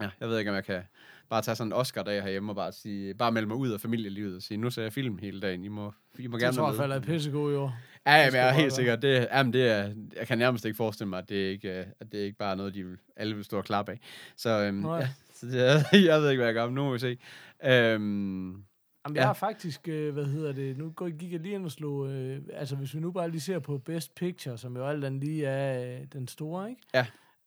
[0.00, 0.82] ja, jeg ved ikke, om jeg kan
[1.30, 4.36] bare tage sådan en Oscar-dag herhjemme og bare, sige, bare melde mig ud af familielivet
[4.36, 6.62] og sige, nu ser jeg film hele dagen, I må, I må Jeg gerne tror,
[6.62, 7.06] være jeg falder med.
[7.06, 7.76] pissegod i år.
[8.06, 8.70] Ja, jamen, jeg er helt være.
[8.70, 8.96] sikker.
[8.96, 12.18] Det, jamen, det er, jeg kan nærmest ikke forestille mig, at det ikke, at det
[12.18, 14.00] ikke bare er noget, de vil, alle vil stå og klappe af.
[14.36, 14.98] Så, øhm, Nej.
[14.98, 17.18] ja, så det, er- jeg ved ikke, hvad jeg gør, men nu må vi se.
[17.64, 18.64] Øhm,
[19.06, 19.20] Jamen, Ja.
[19.20, 22.10] jeg har faktisk, øh, hvad hedder det, nu går- gik jeg lige ind og slog,
[22.12, 25.20] øh, altså hvis vi nu bare lige ser på Best Picture, som jo alt andet
[25.24, 26.82] lige er øh, den store, ikke?
[26.94, 27.06] Ja.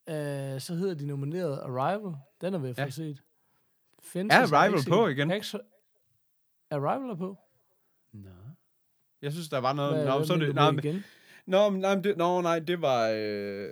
[0.10, 2.16] Øh, så hedder de nomineret Arrival.
[2.41, 2.89] Den er ved at få Ja.
[2.89, 3.24] set.
[4.01, 5.32] Fences Er Arrival på igen?
[5.32, 7.38] Exo- Arrival er på?
[8.14, 8.30] Nå.
[9.22, 9.93] Jeg synes, der var noget...
[9.95, 11.03] Hvad, Nå, hvad så det, nej, igen?
[11.45, 13.70] nå, nej, det, nå, nej, det var øh,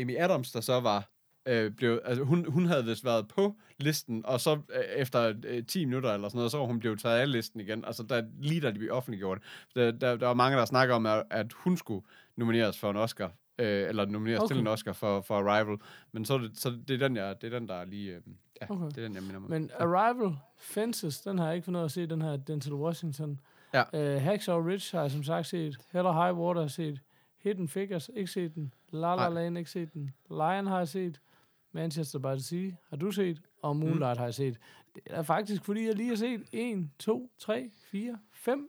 [0.00, 1.08] Amy Adams, der så var...
[1.46, 5.66] Øh, blev, altså, hun, hun havde vist været på listen, og så øh, efter øh,
[5.66, 7.84] 10 minutter eller sådan noget, så var hun blevet taget af listen igen.
[7.84, 9.38] Altså, der, lige da de blev offentliggjort.
[9.74, 12.04] Der, der, der var mange, der snakker om, at, at hun skulle
[12.36, 13.32] nomineres for en Oscar.
[13.62, 14.54] Øh, eller nomineres okay.
[14.54, 15.78] Til en Oscar for, for Arrival.
[16.12, 18.12] Men så er det, så det er den, jeg, det er den der er lige...
[18.12, 18.20] Øh,
[18.60, 18.86] ja, Okay.
[18.86, 19.50] det er den, jeg minder mig.
[19.50, 23.40] Men Arrival, Fences, den har jeg ikke fundet at se, den her Denzel Washington.
[23.74, 24.16] Ja.
[24.16, 25.76] Uh, Hacksaw Ridge har jeg som sagt set.
[25.92, 27.00] Hell or High Water har jeg set.
[27.38, 28.74] Hidden Figures, ikke set den.
[28.90, 29.28] La La.
[29.28, 30.14] Land, ikke set den.
[30.30, 31.20] Lion har jeg set.
[31.72, 33.40] Manchester by the Sea har du set.
[33.62, 34.18] Og Moonlight mm.
[34.18, 34.58] har jeg set.
[34.94, 38.68] Det er faktisk, fordi jeg lige har set 1, 2, 3, 4, 5.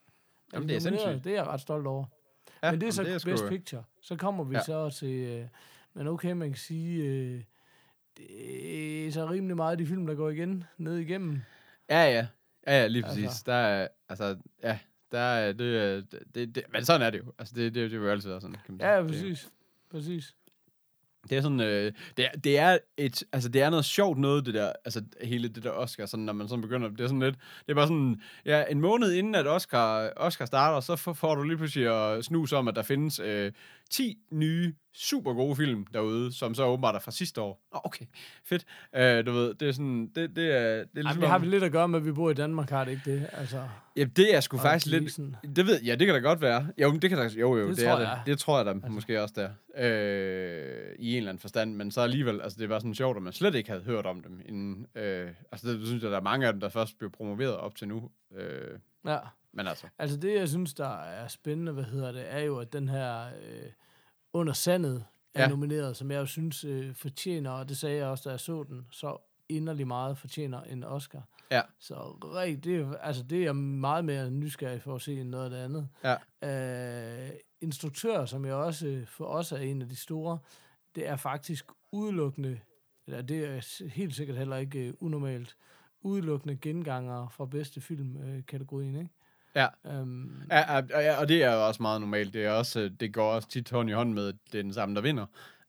[0.53, 1.23] Jamen, det er sindssygt.
[1.23, 2.05] Det er jeg ret stolt over.
[2.63, 3.31] Ja, Men det er så jamen, sgu...
[3.31, 3.83] Best Picture.
[4.01, 4.61] Så kommer vi Ja.
[4.63, 5.09] så til...
[5.19, 5.45] Øh,
[5.93, 7.03] men okay, man kan sige...
[7.03, 7.41] Øh,
[8.17, 11.41] det er så rimelig meget af de film, der går igen ned igennem.
[11.89, 12.27] Ja, ja.
[12.67, 13.21] Ja, ja, lige Altså.
[13.21, 13.43] præcis.
[13.43, 14.79] Der er, altså, ja,
[15.11, 16.01] der er, det, er-
[16.35, 17.33] det, det, men sådan er det jo.
[17.39, 18.89] Altså, det, det, det vil jo altid være sådan, kan man sige.
[18.91, 19.49] Ja, Det- præcis.
[19.91, 20.35] Præcis.
[21.29, 24.45] Det er sådan, øh, det, er, det er et, altså det er noget sjovt noget,
[24.45, 27.19] det der, altså hele det der Oscar, sådan når man sådan begynder, det er sådan
[27.19, 31.35] lidt, det er bare sådan, ja, en måned inden at Oscar, Oscar starter, så får,
[31.35, 33.51] du lige pludselig at snuse om, at der findes øh,
[33.93, 37.61] 10 nye, super gode film derude, som så åbenbart er fra sidste år.
[37.73, 38.05] Nå, okay,
[38.45, 38.65] fedt.
[38.95, 41.39] Øh, du ved, det er sådan, det, det er, det er Ej, ligesom, det har
[41.39, 43.29] vi lidt at gøre med, at vi bor i Danmark, har det ikke det?
[43.33, 43.63] Altså,
[43.97, 45.35] ja, det er sgu faktisk lidt, Gleason.
[45.55, 46.67] det ved, ja, det kan da godt være.
[46.81, 48.05] Jo, det kan da, jo, jo, det, Det er tror det.
[48.05, 48.21] jeg.
[48.25, 48.89] Det tror jeg da altså.
[48.91, 49.49] måske også der.
[49.77, 51.75] Øh, I en eller anden forstand.
[51.75, 54.21] Men så alligevel, altså det var sådan sjovt, at man slet ikke havde hørt om
[54.21, 54.85] dem inden.
[54.95, 57.57] Øh, altså det, det synes jeg, der er mange af dem, der først blev promoveret
[57.57, 58.09] op til nu.
[58.35, 59.17] Øh, Ja.
[59.53, 62.73] men altså, Altså det, jeg synes, der er spændende, hvad hedder det, er jo, at
[62.73, 63.69] den her øh,
[64.33, 65.47] Under Sandet er Ja.
[65.49, 68.63] nomineret, som jeg jo synes øh, fortjener, og det sagde jeg også, da jeg så
[68.63, 69.17] den, så
[69.49, 71.27] inderlig meget fortjener en Oscar.
[71.51, 71.61] Ja.
[71.79, 75.43] Så rigt, det, altså, det er jeg meget mere nysgerrig for at se end noget
[75.45, 75.87] af det andet.
[76.03, 77.23] ja.
[77.23, 77.29] Øh,
[77.61, 80.37] instruktør, som jeg også øh, for os er en af de store,
[80.95, 82.59] det er faktisk udelukkende,
[83.07, 85.55] eller det er helt sikkert heller ikke øh, unormalt,
[86.01, 89.09] udelukkende genganger fra bedste film-kategorien, øh, kategorien, ikke?
[89.55, 89.67] Ja.
[90.01, 92.33] Um, Ja, ja, ja, og det er jo også meget normalt.
[92.33, 94.63] Det, er også, øh, det går også tit hånd i hånd med, at det er
[94.63, 95.25] den samme, der vinder.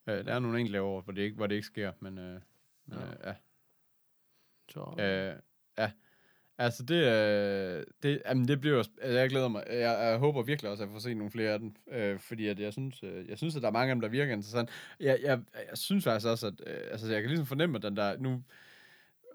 [0.07, 2.41] Øh, der er nogle enkelte år, hvor det ikke, hvor det ikke sker, men, øh,
[2.87, 3.05] men Ja.
[3.07, 3.33] øh, ja.
[4.69, 5.41] så, Øh,
[5.79, 5.91] ja.
[6.59, 8.79] Altså, det, øh, det, jamen, det bliver...
[8.79, 9.65] Altså, jeg glæder mig.
[9.71, 11.75] Jeg, jeg håber virkelig også, at jeg får set nogle flere af dem.
[11.93, 14.09] Øh, fordi at jeg, synes, øh, jeg synes, at der er mange af dem, der
[14.09, 14.71] virker interessant.
[15.01, 16.55] Jeg, jeg, jeg synes faktisk også, at...
[16.67, 18.17] Øh, altså, jeg kan ligesom fornemme, at den der...
[18.19, 18.43] Nu,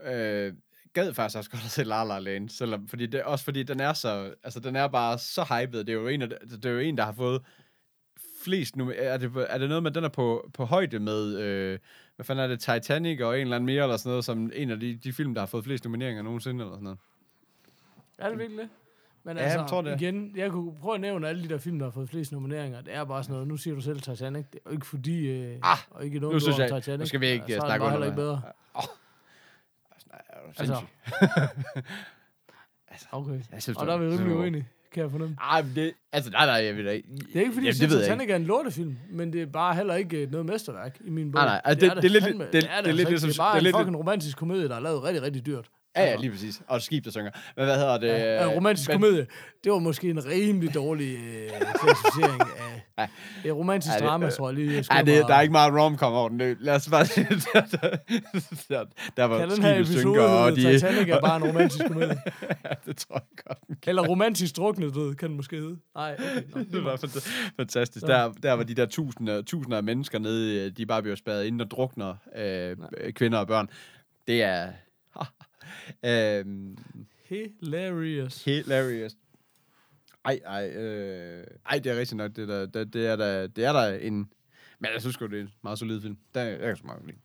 [0.04, 0.54] øh,
[0.94, 3.80] gad faktisk også godt at se La La Land, selvom, fordi det, også fordi den
[3.80, 6.70] er så, altså den er bare så hyped, det er jo en, af, det er
[6.70, 7.42] jo en der har fået
[8.44, 11.80] flest nu, er det, er det noget med, den er på, på højde med, øh,
[12.16, 14.70] hvad fanden er det, Titanic og en eller anden mere, eller sådan noget, som en
[14.70, 17.00] af de, de film, der har fået flest nomineringer nogensinde, eller sådan noget.
[18.18, 18.70] er det virkelig det?
[19.24, 20.02] Men Ja, altså, jeg tror det.
[20.02, 22.82] igen, jeg kunne prøve at nævne alle de der film, der har fået flest nomineringer.
[22.82, 24.46] Det er bare sådan noget, nu siger du selv Titanic.
[24.54, 27.00] Det er jo ikke fordi, øh, Ah, og ikke Nu noget synes om jeg, Titanic.
[27.00, 28.42] nu skal vi ikke så den snakke bare under heller ikke bedre.
[28.76, 28.84] Åh.
[30.48, 30.74] Altså, er du
[32.90, 33.10] Altså, sindssyg?
[33.12, 33.40] Okay.
[33.54, 35.38] Jeg synes, Og der er vi det- rimelig det- uenige, kan jeg fornemme.
[35.42, 37.08] Ej, men det, altså, nej, nej, jeg ved ikke.
[37.10, 38.04] Det er ikke fordi, Jamen, jeg det synes.
[38.04, 41.32] Titanic er en lortefilm, men det er bare heller ikke øh, noget mesterværk i min
[41.32, 41.40] bog.
[41.42, 43.10] Nej, nej, altså, det- det er lidt- det- det er altså lidt ikke.
[43.10, 45.70] ligesom- Det er bare det en fucking romantisk komedie, der er lavet rigtig, rigtig dyrt.
[45.96, 46.62] Ja, ja, lige præcis.
[46.68, 47.32] Og et skib, der synger.
[47.56, 48.08] Men hvad hedder det?
[48.08, 49.28] Ja, romantisk men, komedie,
[49.64, 52.69] det var måske en rimelig dårlig øh, klassificering af...
[53.00, 53.08] Ja.
[53.44, 54.74] Det er romantisk Ja, drama, tror jeg lige.
[54.76, 56.40] Jeg skubber- det, der er ikke meget rom-com over den.
[56.40, 57.98] Det- Lad os bare sige, der, der,
[58.70, 58.86] der,
[59.18, 60.62] der var Kan den her episode og de...
[60.74, 62.22] Titanic er bare en romantisk komedie?
[62.66, 63.88] ja, det tror jeg godt.
[63.88, 65.78] Eller romantisk druknet død, kan den måske hedde.
[65.96, 66.44] Nej, okay.
[66.56, 68.06] Nå, Det var fanta- fantastisk.
[68.06, 71.46] Der, der var de der tusinder, tusinder af mennesker nede, øh, de bare bliver spadet
[71.46, 72.78] ind og drukner øh,
[73.14, 73.70] kvinder og børn.
[74.28, 74.68] Det er...
[76.06, 76.78] øhm,
[77.30, 78.46] Hilarious.
[78.46, 79.12] hilarious.
[80.26, 83.66] Ej, ej, øh, ej, det er rigtig nok, det, der, det, det, er der, det
[83.66, 84.32] er der en...
[84.80, 86.18] Men jeg synes sgu, det er en meget solid film.
[86.34, 87.20] Der, jeg kan så meget godt lide.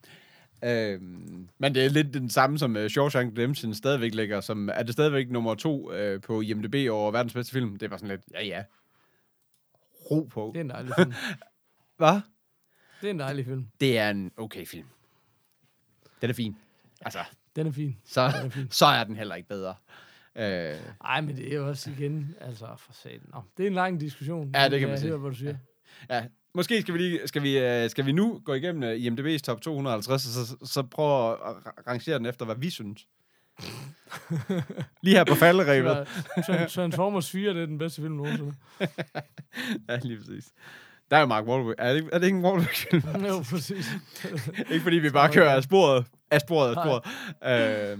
[0.64, 4.82] Øhm, men det er lidt den samme som uh, Shawshank Redemption stadigvæk ligger, som er
[4.82, 7.76] det stadigvæk nummer to uh, på IMDb over verdens bedste film.
[7.76, 8.64] Det var sådan lidt, ja ja,
[10.10, 10.50] ro på.
[10.54, 11.12] Det er en dejlig film.
[11.96, 12.20] Hvad?
[13.00, 13.66] Det er en dejlig film.
[13.80, 14.86] Det er en okay film.
[16.20, 16.56] Den er fin.
[17.00, 17.18] Altså,
[17.56, 17.96] Den er fin.
[18.04, 18.70] så, Den er fin.
[18.70, 19.74] så er den heller ikke bedre.
[20.36, 20.74] Øh,
[21.04, 23.20] Ej, men det er jo også igen, altså for satan.
[23.34, 24.50] Nå, det er en lang diskussion.
[24.54, 25.08] Ja, det kan man sige.
[25.08, 25.56] hører, hvad du siger.
[26.10, 26.24] Ja,
[26.54, 29.60] måske skal vi, lige, skal vi, øh, skal vi nu gå igennem øh, IMDb's top
[29.60, 33.06] 250, og så, så prøve at ra- rangere den efter, hvad vi synes.
[35.02, 36.08] lige her på falderæbet.
[36.74, 38.54] Transformers 4, det er den bedste film nogensinde.
[39.88, 40.52] ja, lige præcis.
[41.10, 41.74] Der er jo Mark Wahlberg.
[41.78, 43.24] Er det, ikke- er det ikke en Wahlberg-film?
[43.26, 43.86] jo, præcis.
[44.72, 47.92] ikke fordi vi bare kører af sporet, af sporet, af sporet.
[47.92, 47.98] Øh,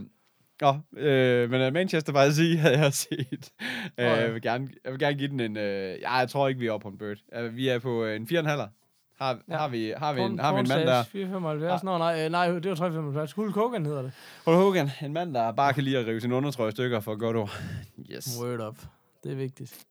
[0.65, 3.53] Nå, øh, men uh, Manchester by the Sea havde jeg set.
[3.99, 4.12] Øh, ja.
[4.12, 5.57] jeg, vil gerne, jeg vil gerne give den en...
[5.57, 7.17] Øh, ja, jeg tror ikke, vi er oppe på en bird.
[7.45, 8.49] Uh, vi er på øh, en 4,5.
[8.49, 8.69] Har,
[9.19, 9.35] ja.
[9.49, 9.57] Ja.
[9.57, 11.03] har, vi, har, vi en, har vi en mand der...
[11.03, 11.83] 475.
[11.83, 13.33] Nå, nej, øh, nej, det var 375.
[13.33, 14.12] Hulk Hogan hedder det.
[14.45, 17.37] Hulk Hogan, en mand, der bare kan lide at rive sin undertrøje stykker for godt
[17.37, 17.51] ord.
[18.11, 18.39] Yes.
[18.43, 18.77] Word up.
[19.25, 19.85] Det er vigtigt.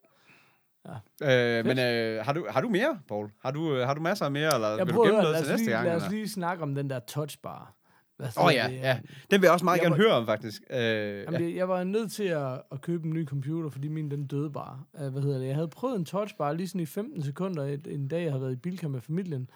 [1.24, 3.32] Øh, men øh, har, du, har du mere, Paul?
[3.42, 5.52] Har du, øh, har du masser af mere, eller Jeg vil du gemme noget til
[5.52, 5.88] næste lige, gang?
[5.88, 7.74] lad os lige snakke om den der touchbar.
[8.20, 8.76] Åh oh, ja, det?
[8.76, 9.00] ja.
[9.32, 10.62] Den vil jeg også meget Jeg gerne var- høre om, faktisk.
[10.70, 11.48] Øh, Jamen, ja.
[11.48, 14.52] jeg, jeg var nødt til at, at købe en ny computer, fordi min den døde
[14.52, 14.84] bare.
[14.94, 15.48] Uh, hvad hedder det?
[15.48, 18.42] Jeg havde prøvet en touchbar lige sådan i 15 sekunder et, en dag, jeg havde
[18.42, 19.50] været i Bilka med familien.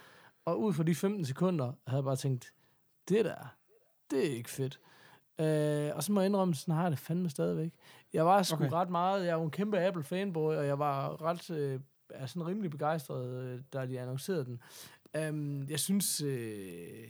[0.45, 2.53] Og ud fra de 15 sekunder havde jeg bare tænkt,
[3.10, 3.55] det der,
[4.12, 4.80] det er ikke fedt.
[5.39, 7.72] Uh, og så må jeg indrømme, sådan har jeg det fandme stadigvæk.
[8.14, 8.70] Jeg var sgu okay.
[8.74, 11.80] ret meget, jeg er jo en kæmpe Apple-fanboy, og jeg var ret, øh,
[12.10, 14.62] er sådan rimelig begejstret, øh, da de annoncerede den.
[15.30, 17.08] Um, jeg synes øh,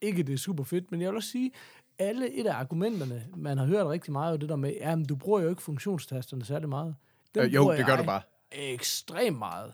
[0.00, 1.50] ikke, det er super fedt, men jeg vil også sige,
[1.98, 5.16] alle et af argumenterne, man har hørt rigtig meget, er det der med, at du
[5.16, 6.94] bruger jo ikke funktionstasterne særlig meget.
[7.34, 8.22] Dem Øh, jo, det gør du bare.
[8.52, 9.72] Ekstremt meget.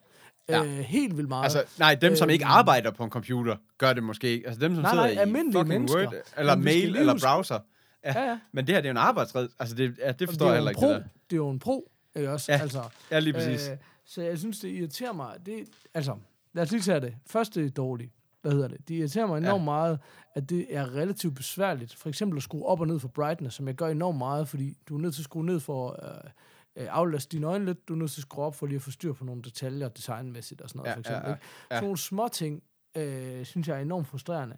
[0.48, 0.62] Ja.
[0.62, 0.64] Ja.
[0.64, 1.44] Øh, helt vildt meget.
[1.44, 2.50] Altså, nej, dem, som ikke Øhm.
[2.52, 4.46] arbejder på en computer, gør det måske ikke.
[4.46, 5.98] Altså, dem, som Nej, sidder nej, i almindelige mennesker.
[6.00, 7.58] Word, eller Men mail, eller browser.
[8.04, 8.38] ja, ja.
[8.52, 9.48] Men det her, det er jo en arbejdsred.
[9.58, 10.88] Altså, det, ja, det forstår det jeg er heller en ikke, pro.
[10.88, 11.08] det der.
[11.30, 12.52] Det er jo en pro, ikke også?
[12.52, 13.68] Ja, altså, Ja, lige præcis.
[13.68, 15.36] Øh, så jeg synes, det irriterer mig.
[15.46, 15.64] Det,
[15.94, 16.16] altså,
[16.52, 17.14] lad os lige tage det.
[17.26, 18.10] Først det er dårligt.
[18.46, 18.88] Hvad hedder det?
[18.88, 19.64] Det irriterer mig enormt Ja.
[19.64, 19.98] meget,
[20.34, 21.94] at det er relativt besværligt.
[21.94, 24.74] For eksempel at skrue op og ned for brightness, som jeg gør enormt meget, fordi
[24.88, 26.22] du er nødt til at skrue ned for at
[26.76, 27.88] øh, øh, aflaste dine øjne lidt.
[27.88, 29.88] Du er nødt til at skrue op for lige at få styr på nogle detaljer
[29.88, 31.22] designmæssigt og sådan noget, Ja, for eksempel.
[31.24, 31.34] ja, ja.
[31.34, 31.46] ikke?
[31.70, 31.76] Ja.
[31.76, 32.62] Sådan nogle små ting,
[32.96, 34.56] øh, synes jeg er enormt frustrerende.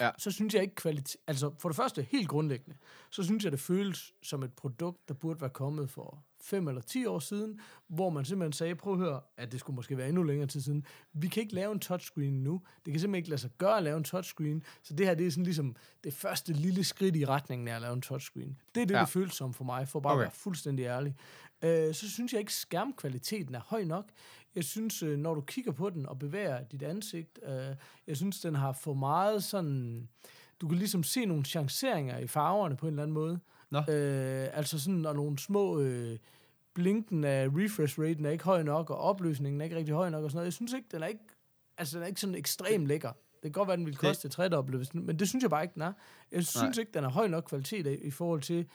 [0.00, 0.10] Ja.
[0.18, 1.16] Så synes jeg ikke kvalitet...
[1.26, 2.76] Altså, for det første, helt grundlæggende,
[3.10, 6.80] så synes jeg, det føles som et produkt, der burde være kommet for 5 eller
[6.80, 10.08] 10 år siden, hvor man simpelthen sagde, prøv at høre, at det skulle måske være
[10.08, 10.84] endnu længere tid siden.
[11.12, 12.62] Vi kan ikke lave en touchscreen nu.
[12.84, 14.62] Det kan simpelthen ikke lade sig gøre at lave en touchscreen.
[14.82, 17.80] Så det her, det er sådan ligesom det første lille skridt i retningen af at
[17.82, 18.58] lave en touchscreen.
[18.74, 19.00] Det er det, Ja.
[19.00, 20.18] det føles som for mig, for bare Okay.
[20.18, 20.26] okay.
[20.26, 21.16] at være fuldstændig ærlig.
[21.62, 24.08] Øh, så synes jeg ikke, skærmkvaliteten er høj nok.
[24.54, 27.76] Jeg synes, øh, når du kigger på den og bevæger dit ansigt, øh,
[28.06, 30.08] jeg synes, den har for meget sådan...
[30.60, 33.40] Du kan ligesom se nogle chanceringer i farverne på en eller anden måde.
[33.86, 33.92] Nå.
[33.92, 35.80] Øh, altså sådan, når nogle små...
[35.80, 36.18] Øh,
[36.74, 40.24] blinken af refresh raten er ikke høj nok, og opløsningen er ikke rigtig høj nok
[40.24, 40.44] og sådan noget.
[40.46, 41.20] Jeg synes ikke, den er ikke,
[41.78, 43.08] altså den er ikke sådan ekstremt lækker.
[43.08, 44.28] Det kan godt være, den ville koste
[44.78, 45.92] hvis den- men det synes jeg bare ikke, den er.
[46.32, 48.66] Jeg synes ikke, den er høj nok kvalitet i forhold til,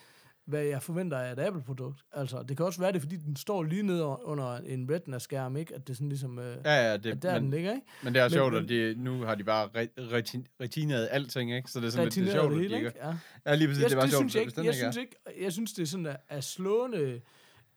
[0.50, 2.02] hvad jeg forventer af et Apple-produkt.
[2.12, 5.76] Altså, det kan også være det, fordi den står lige nede under en Retina-skærm, ikke?
[5.76, 7.86] At det sådan ligesom, øh, Ja, ja, at det, der men, den ligger, ikke?
[8.04, 11.08] men det er Men- sjovt, men- at de, nu har de bare re- retin, retineret
[11.12, 11.72] alting, ikke?
[11.72, 12.92] Så det er sådan lidt det er sjovt, det at hele, de ikke...
[13.04, 13.14] Ja.
[13.46, 14.66] Ja, lige præcis, Jeg, det var det sjovt, synes jeg ikke.
[14.66, 15.16] Jeg synes ikke.
[15.42, 17.22] Jeg synes, det er sådan er, er slående.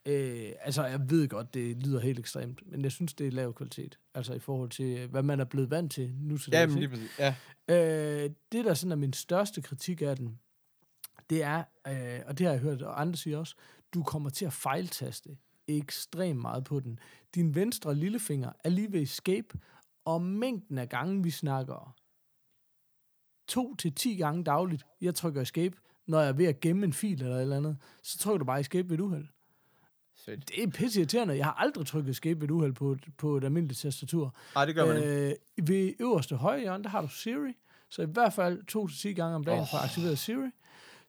[0.07, 3.55] Øh, altså, jeg ved godt, det lyder helt ekstremt, men jeg synes, det er lav
[3.55, 3.99] kvalitet.
[4.15, 6.75] Altså i forhold til, øh, hvad man er blevet vant til nu til Ja, dags,
[6.75, 7.11] lige præcis.
[7.19, 7.35] Ja,
[7.69, 10.39] Øh, det, der sådan er min største kritik af den,
[11.33, 13.55] det er, øh, og det har jeg hørt og andre sige også,
[13.95, 15.37] du kommer til at fejltaste
[15.69, 16.99] ekstremt meget på den.
[17.35, 19.59] Din venstre lillefinger er lige ved escape,
[20.05, 21.95] og mængden af gange, vi snakker
[23.49, 25.77] to til 10 gange dagligt, jeg trykker escape,
[26.07, 28.45] når jeg er ved at gemme en fil eller et eller andet, så trykker du
[28.45, 29.27] bare escape ved et uheld.
[30.17, 30.49] fedt.
[30.49, 31.37] Det er pisse irriterende.
[31.37, 34.35] Jeg har aldrig trykket escape ved et uheld på, et- på et almindeligt tastatur.
[34.55, 35.31] Nej, det gør man ikke.
[35.61, 37.53] Øh, ved øverste højre hjørne, der har du Siri.
[37.89, 39.67] Så i hvert fald to til 10 gange om dagen oh.
[39.71, 40.51] for at aktivere Siri.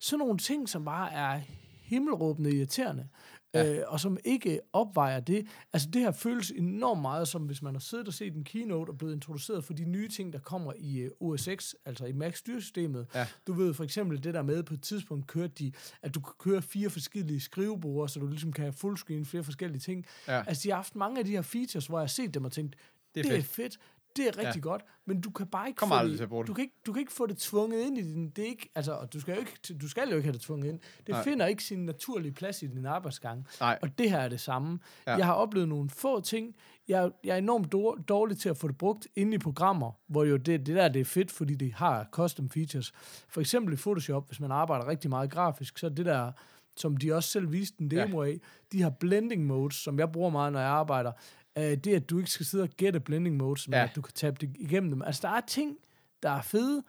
[0.03, 1.41] Sådan nogle ting, som bare er
[1.83, 3.07] himmelråbende irriterende.
[3.53, 3.73] Ja.
[3.79, 5.47] Øh, og som ikke opvejer det.
[5.73, 8.89] Altså det her føles enormt meget som, hvis man har siddet og set en keynote
[8.89, 12.11] og blevet introduceret for de nye ting, der kommer i uh, OS X, altså i
[12.11, 13.07] Mac-styresystemet.
[13.15, 13.27] Ja.
[13.47, 16.33] Du ved for eksempel det der med, på et tidspunkt kørte de, at du kan
[16.39, 20.05] køre fire forskellige skrivebord, så du ligesom kan have fullscreen, flere forskellige ting.
[20.27, 20.43] Ja.
[20.47, 22.51] Altså de har haft mange af de her features, hvor jeg har set dem og
[22.51, 22.75] tænkt,
[23.15, 23.45] Det er det er fedt.
[23.55, 23.79] fedt.
[24.17, 24.69] Det er rigtig ja.
[24.69, 26.47] godt, men du kan bare ikke Kommer få det, til at bruge det.
[26.47, 28.69] du kan ikke, du kan ikke få det tvunget ind i din, det er ikke,
[28.75, 30.79] altså, og du skal jo ikke, du skal jo ikke have det tvunget ind.
[30.97, 31.23] Det Nej.
[31.23, 33.47] Finder ikke sin naturlige plads i din arbejdsgang.
[33.59, 33.79] Nej.
[33.81, 34.79] Og det her er det samme.
[35.07, 35.15] Ja.
[35.15, 36.55] Jeg har oplevet nogle få ting.
[36.87, 40.23] Jeg, jeg er enormt dår, dårlig til at få det brugt inde i programmer, hvor
[40.23, 42.91] jo det, det der det er fedt, fordi det har custom features.
[43.29, 46.31] For eksempel i Photoshop, hvis man arbejder rigtig meget grafisk, så er det der,
[46.77, 48.31] som de også selv viste en demo ja.
[48.31, 48.39] af,
[48.71, 51.11] de har blending modes, som jeg bruger meget, når jeg arbejder.
[51.59, 53.83] Uh, det at du ikke skal sidde og gætte blending modes, men Ja.
[53.83, 55.01] at du kan tabe det igennem dem.
[55.01, 55.77] Altså, der er ting,
[56.23, 56.83] der er fede,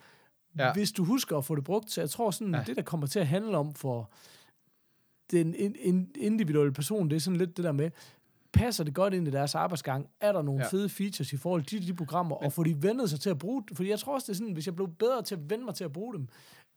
[0.59, 0.73] Ja.
[0.73, 1.91] hvis du husker at få det brugt.
[1.91, 2.63] Så jeg tror sådan, Ja.
[2.67, 4.11] det der kommer til at handle om for
[5.31, 7.91] den in, in, individuelle person, det er sådan lidt det der med,
[8.53, 10.09] passer det godt ind i deres arbejdsgang?
[10.21, 10.69] Er der nogle Ja.
[10.69, 12.37] fede features i forhold til de programmer?
[12.37, 13.77] Og får de vendet sig til at bruge det?
[13.77, 15.75] Fordi jeg tror også, det er sådan, hvis jeg blev bedre til at vende mig
[15.75, 16.29] til at bruge dem,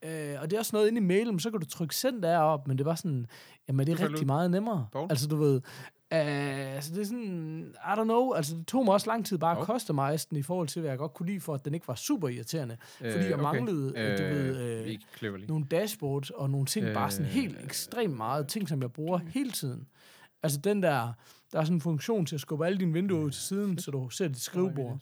[0.03, 2.67] øh, og det er også noget inde i mailen, så kan du trykke send derop,
[2.67, 3.25] men det var sådan,
[3.67, 4.87] jamen det er rigtig meget nemmere.
[4.91, 5.07] Poul?
[5.09, 5.61] Altså du ved,
[6.11, 6.17] Uh,
[6.75, 9.51] altså det er sådan, I don't know, altså det tog mig også lang tid bare
[9.57, 9.73] at Jo.
[9.73, 11.95] customize den i forhold til, hvad jeg godt kunne lide for, at den ikke var
[11.95, 12.77] super irriterende.
[12.97, 13.43] Fordi Øh, jeg okay.
[13.43, 15.45] manglede, øh, du ved, øh, ikke Cleverly.
[15.47, 19.19] nogle dashboards og nogle ting, øh, bare sådan helt ekstremt meget ting, som jeg bruger
[19.33, 19.87] hele tiden.
[20.43, 21.13] Altså den der,
[21.51, 23.91] der er sådan en funktion til at skubbe alle dine vinduer ud til siden, så
[23.91, 24.99] du ser dit skrivebord.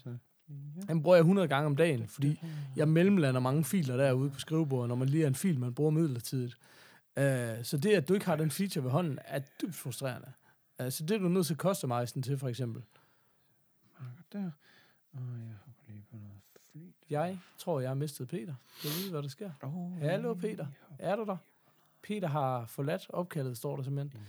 [0.87, 2.39] Den bruger jeg 100 gange om dagen, fordi
[2.75, 5.91] jeg mellemlander mange filer derude på skrivebordet, når man lige er en fil, man bruger
[5.91, 6.55] midlertidigt.
[7.17, 7.23] Uh,
[7.63, 10.27] så det, at du ikke har den feature ved hånden, er dybt frustrerende.
[10.79, 12.83] Uh, så det er du nødt til at customize den til, for eksempel.
[14.33, 14.51] Der.
[15.13, 16.81] Og jeg hopper lige på noget fly.
[17.09, 18.55] Jeg tror, jeg har mistet Peter.
[18.83, 19.51] Jeg ved, hvad der sker.
[19.61, 20.67] Oh, Hallo, Peter.
[20.99, 21.37] Er du der?
[22.01, 24.21] Peter har forladt opkaldet, står der simpelthen.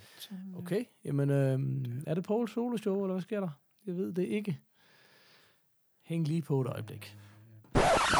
[0.56, 3.48] Okay, jamen øh, er det Pauls solo show, eller hvad sker der?
[3.86, 4.60] Jeg ved det ikke.
[6.02, 7.16] Hæng lige på et øjeblik.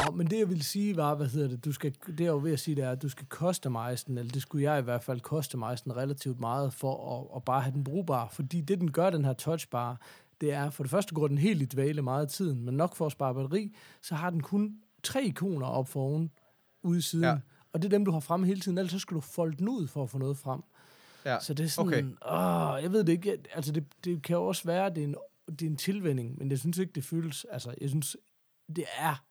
[0.05, 2.39] Nå, men det jeg ville sige var, hvad hedder det, du skal, det jeg var
[2.39, 4.81] ved at sige, det er, at du skal customize den, eller det skulle jeg i
[4.83, 8.79] hvert fald customize den relativt meget for at, at bare have den brugbar, fordi det
[8.79, 10.01] den gør, den her touchbar,
[10.41, 12.95] det er, for det første går den helt i dvale meget af tiden, men nok
[12.95, 16.31] for at spare batteri, så har den kun tre ikoner op for oven,
[16.83, 17.37] ude i siden, Ja.
[17.73, 19.69] og det er dem, du har fremme hele tiden, ellers så skal du folde den
[19.69, 20.61] ud for at få noget frem.
[21.25, 21.39] Ja.
[21.39, 22.03] Så det er sådan, okay.
[22.21, 22.77] okay.
[22.77, 25.03] åh, jeg ved det ikke, Jeg- altså det, det kan jo også være, at det
[25.03, 25.15] er, en,
[25.49, 28.17] det er en tilvænding, men jeg synes ikke, det føles, altså jeg synes,
[28.75, 29.23] det er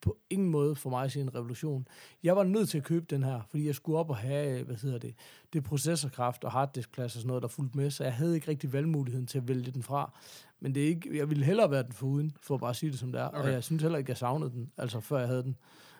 [0.00, 1.88] på ingen måde for mig at sige en revolution.
[2.22, 4.76] Jeg var nødt til at købe den her, fordi jeg skulle op og have, hvad
[4.76, 5.14] hedder det,
[5.52, 8.72] det processorkraft og harddiskplads og sådan noget, der fulgte med, så jeg havde ikke rigtig
[8.72, 10.18] valgmuligheden til at vælge den fra.
[10.60, 12.98] Men det er ikke, jeg ville hellere være den foruden, for at bare sige det
[12.98, 13.28] som det er.
[13.28, 13.38] Okay.
[13.38, 15.56] Og jeg synes heller ikke, jeg savnede den, altså før jeg havde den.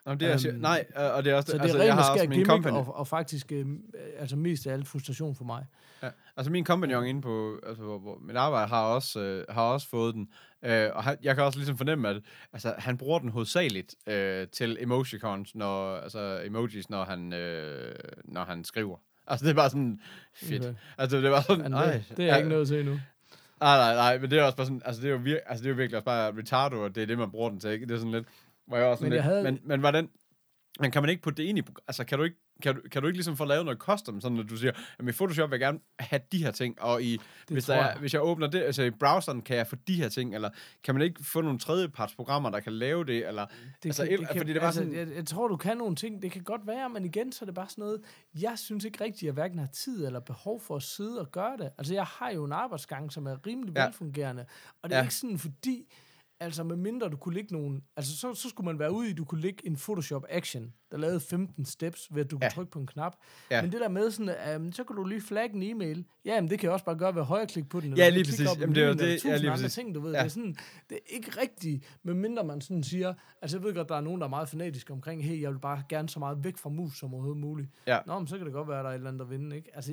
[0.07, 1.51] Nå, men det er, Øhm, nej, øh, og det er også...
[1.51, 3.67] Så det er altså, jeg rent og har også min company, og, og faktisk øh,
[4.19, 5.67] altså mest af alt frustration for mig.
[6.03, 6.09] Ja.
[6.37, 9.89] Altså min kompagnon inde på, altså hvor, hvor mit arbejde har også, øh, har også
[9.89, 10.29] fået den,
[10.65, 12.17] øh, og han, jeg kan også ligesom fornemme, at
[12.53, 17.95] altså, han bruger den hovedsageligt øh, til emojicons, når, altså emojis, når han, øh,
[18.25, 18.97] når han skriver.
[19.27, 20.01] Altså det er bare sådan,
[20.35, 20.63] fedt.
[20.65, 20.75] Okay.
[20.99, 21.93] Altså det var sådan, Men nej.
[21.93, 23.01] det, det er jeg ikke noget til endnu.
[23.61, 25.63] Nej, nej, nej, men det er også bare sådan, altså det er jo, vir- altså,
[25.63, 27.71] det er jo virkelig også bare retardo, og det er det, man bruger den til,
[27.71, 27.87] ikke?
[27.87, 28.27] Det er sådan lidt,
[28.67, 30.09] hvor jeg også sådan Men lidt, havde- men, men hvordan,
[30.81, 33.03] men kan man ikke putte det ind i, altså kan du ikke, kan du, kan
[33.03, 35.55] du ikke ligesom få lavet noget custom, sådan at du siger, jamen i Photoshop vil
[35.57, 37.19] jeg gerne have de her ting, og i,
[37.49, 37.97] hvis, der er, jeg.
[38.01, 40.51] hvis jeg åbner det, altså i browseren kan jeg få de her ting, eller
[40.85, 44.19] kan man ikke få nogle tredjepartsprogrammer, der kan lave det, eller, Det altså, kan, et,
[44.21, 46.23] det kan, fordi det var altså, sådan, jeg, jeg tror, du kan nogle ting.
[46.23, 48.01] Det kan godt være, men igen, så er det bare sådan noget,
[48.35, 51.33] jeg synes ikke rigtigt, at jeg hverken har tid eller behov for at sidde og
[51.33, 51.71] gøre det.
[51.79, 53.85] Altså, jeg har jo en arbejdsgang, som er rimelig ja.
[53.85, 54.47] velfungerende,
[54.83, 55.05] og det er Ja.
[55.05, 55.93] ikke sådan, fordi,
[56.41, 59.11] altså med mindre du kunne lægge nogle, altså så, så skulle man være ude i,
[59.11, 62.45] at du kunne lægge en Photoshop Action, der lavede 15 steps, ved at du kunne
[62.45, 62.51] Ja.
[62.51, 63.17] trykke på en knap.
[63.51, 63.63] Ja.
[63.63, 66.05] Men det der med sådan, um, så kan du lige flagge en e-mail.
[66.25, 67.97] Ja, men det kan jeg også bare gøre ved at højreklikke på den.
[67.97, 68.57] Ja, eller lige klikke præcis.
[68.57, 69.75] op Jamen, det er det- ja, lige andre præcis.
[69.75, 70.13] ting, du ved.
[70.13, 70.19] Ja.
[70.19, 70.57] Det er sådan,
[70.91, 74.21] det er ikke rigtigt, medmindre man sådan siger, altså jeg ved godt, der er nogen,
[74.21, 76.99] der er meget fanatiske omkring, hey, jeg vil bare gerne så meget væk fra mus
[76.99, 77.69] som overhovedet muligt.
[77.87, 77.99] Ja.
[78.07, 79.57] Nå, men så kan det godt være, at der er et eller andet, der vinder,
[79.57, 79.71] ikke?
[79.77, 79.93] Altså,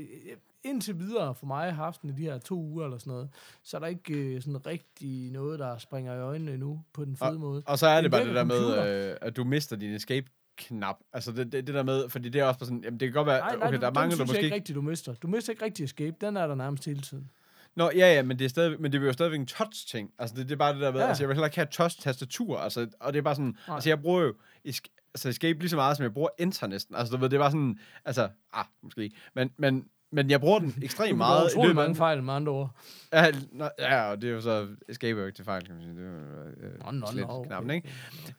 [0.65, 3.29] indtil videre for mig, haft den i de her to uger eller sådan noget,
[3.63, 7.17] så er der ikke øh, sådan rigtig noget, der springer i øjnene endnu på den
[7.17, 7.63] fede måde.
[7.65, 10.27] og så er det, det bare det der med, øh, at du mister din escape
[10.57, 10.95] knap.
[11.13, 13.27] Altså det, det, det der med, fordi det er også sådan, jamen det kan godt
[13.27, 15.13] være, Nej, nej, okay, der er mange, der måske ikke rigtig, du mister.
[15.13, 17.31] Du mister ikke rigtig escape, den er der nærmest hele tiden.
[17.75, 20.11] Nå, ja, ja, men det er stadig, men det er jo stadigvæk en touch-ting.
[20.19, 21.07] Altså, det, det er bare det der med, ja.
[21.07, 23.75] Altså, jeg vil heller ikke have touch-tastatur, altså, og det er bare sådan, Nej.
[23.75, 24.33] altså, jeg bruger jo
[24.67, 26.95] es- altså, escape lige så meget, som jeg bruger enter næsten.
[26.95, 29.85] Altså, du ved, det er bare sådan, altså, ah, måske, men, men,
[30.15, 31.49] men jeg bruger den Du ekstremt meget.
[31.69, 32.69] af- mange fejl med andre ord.
[33.13, 35.83] Ja, nå, ja, og det er jo så, escape jo ikke til fejl, kan man
[35.83, 35.95] sige.
[35.95, 37.89] Det er jo øh, Nå, nå, slet nå, okay, knappen, ikke?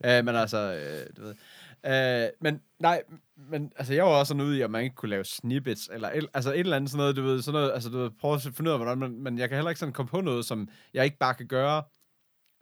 [0.00, 0.18] okay.
[0.18, 1.34] Øh, men altså, øh, du ved.
[1.86, 3.02] Øh, men nej,
[3.50, 6.08] men altså, jeg var også sådan ude i, at man ikke kunne lave snippets, eller
[6.10, 8.34] el, altså et eller andet sådan noget, du ved, sådan noget, altså du ved, prøve
[8.34, 10.44] at finde ud af, hvordan man, men jeg kan heller ikke sådan komme på noget,
[10.44, 11.82] som jeg ikke bare kan gøre,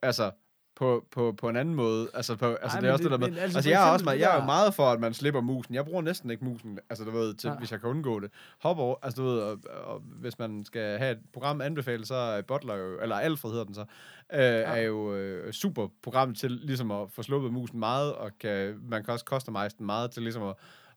[0.02, 0.30] altså,
[0.76, 2.08] på, på, på en anden måde.
[2.14, 3.38] Altså, på, altså Ej, det er også det, det- der med.
[3.38, 5.74] Altså, altså, jeg er også meget, jeg er jo meget for, at man slipper musen.
[5.74, 7.54] Jeg bruger næsten ikke musen, altså du ved, til, Ja.
[7.56, 8.30] hvis jeg kan undgå det.
[8.58, 12.14] Hop over, altså du ved, og, og, hvis man skal have et program anbefalet, så
[12.14, 16.50] er Butler jo, eller Alfred hedder den så, øh, er jo øh, super program til
[16.50, 20.22] ligesom at få sluppet musen meget, og kan, man kan også customize den meget til
[20.22, 20.54] ligesom at,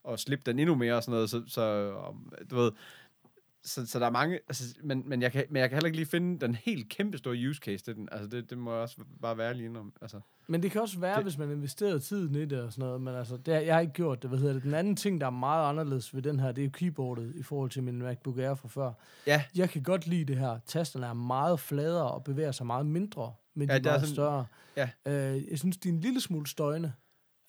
[0.10, 1.94] at slippe den endnu mere og sådan noget, så, så
[2.52, 2.72] du ved,
[3.68, 5.98] så, så der er mange, altså, men, men, jeg kan, men jeg kan heller ikke
[5.98, 8.10] lige finde den helt kæmpe store use case til den.
[8.12, 9.94] Altså, det, det må også bare være lige om.
[10.02, 10.20] Altså.
[10.48, 13.02] Men det kan også være, Det- hvis man investerer tiden i det og sådan noget,
[13.02, 14.30] men altså, det, jeg har ikke gjort det.
[14.30, 14.64] Hvad hedder det?
[14.64, 17.44] Den anden ting, der er meget anderledes ved den her, det er jo keyboardet i
[17.44, 18.92] forhold til min MacBook Air fra før.
[19.28, 19.44] Ja.
[19.56, 20.60] Jeg kan godt lide det her.
[20.66, 24.02] Tasterne er meget fladere og bevæger sig meget mindre, men Ja, de er er meget
[24.02, 24.46] sådan- større.
[24.78, 24.90] ja.
[25.36, 26.94] Øh, jeg synes, de er en lille smule støjende.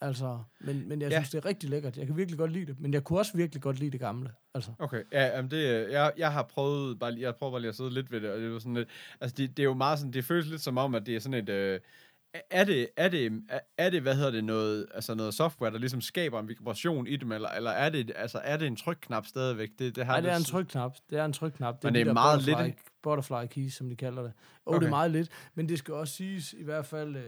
[0.01, 1.17] Altså, men, men jeg Ja.
[1.19, 1.97] synes, det er rigtig lækkert.
[1.97, 2.79] Jeg kan virkelig godt lide det.
[2.79, 4.31] Men jeg kunne også virkelig godt lide det gamle.
[4.53, 4.71] Altså.
[4.79, 7.93] Okay, ja, jamen det, jeg, jeg har prøvet bare, jeg prøver bare lige at sidde
[7.93, 8.89] lidt ved det, og det er jo sådan lidt,
[9.21, 11.19] altså det, det er jo meget sådan, det føles lidt som om, at det er
[11.19, 11.79] sådan et, øh,
[12.51, 15.77] er det, er det, er- er det, hvad hedder det, noget, altså noget software, der
[15.77, 19.25] ligesom skaber en vibration i dem, eller, eller er det, altså er det en trykknap
[19.25, 19.69] stadigvæk?
[19.79, 20.95] Det, det har Nej, det er en trykknap.
[21.09, 21.83] Det er en trykknap.
[21.83, 24.31] Men de det er der meget butterfly lidt, butterfly keys, som de kalder det.
[24.65, 24.73] Og.
[24.73, 24.79] Okay.
[24.79, 27.23] det er meget lidt, men det skal også siges, i hvert fald øh,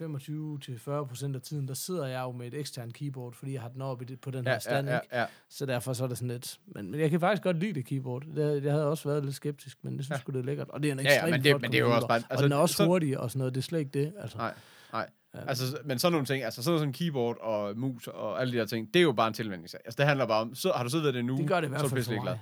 [0.00, 3.82] 25-40% af tiden, der sidder jeg jo med et ekstern keyboard, fordi jeg har den
[3.82, 5.16] oppe det, på den her Ja, stand, ja, ja, ikke?
[5.16, 5.26] ja.
[5.48, 6.58] Så derfor så er det sådan lidt...
[6.66, 8.22] Men, men jeg kan faktisk godt lide det keyboard.
[8.36, 10.22] Det, jeg havde også været lidt skeptisk, men jeg synes Ja.
[10.28, 10.32] ja.
[10.32, 10.68] det er lækkert.
[10.68, 12.06] Og det er en Ja, ja, ekstremt men det- flot men det er jo også
[12.08, 13.54] bare- altså, og den er også så- hurtig og sådan noget.
[13.54, 14.12] Det er slet ikke det.
[14.18, 14.36] Altså.
[14.38, 14.54] Nej,
[14.92, 15.08] nej.
[15.34, 15.40] Ja.
[15.48, 18.58] Altså, men sådan nogle ting, altså sådan noget som keyboard og mus og alle de
[18.58, 19.80] der ting, det er jo bare en tilvændingsag.
[19.84, 21.62] Altså, det handler bare om, så har du siddet ved det nu, Det gør det
[21.62, 22.36] i så hvert er du fald for pisselig glad.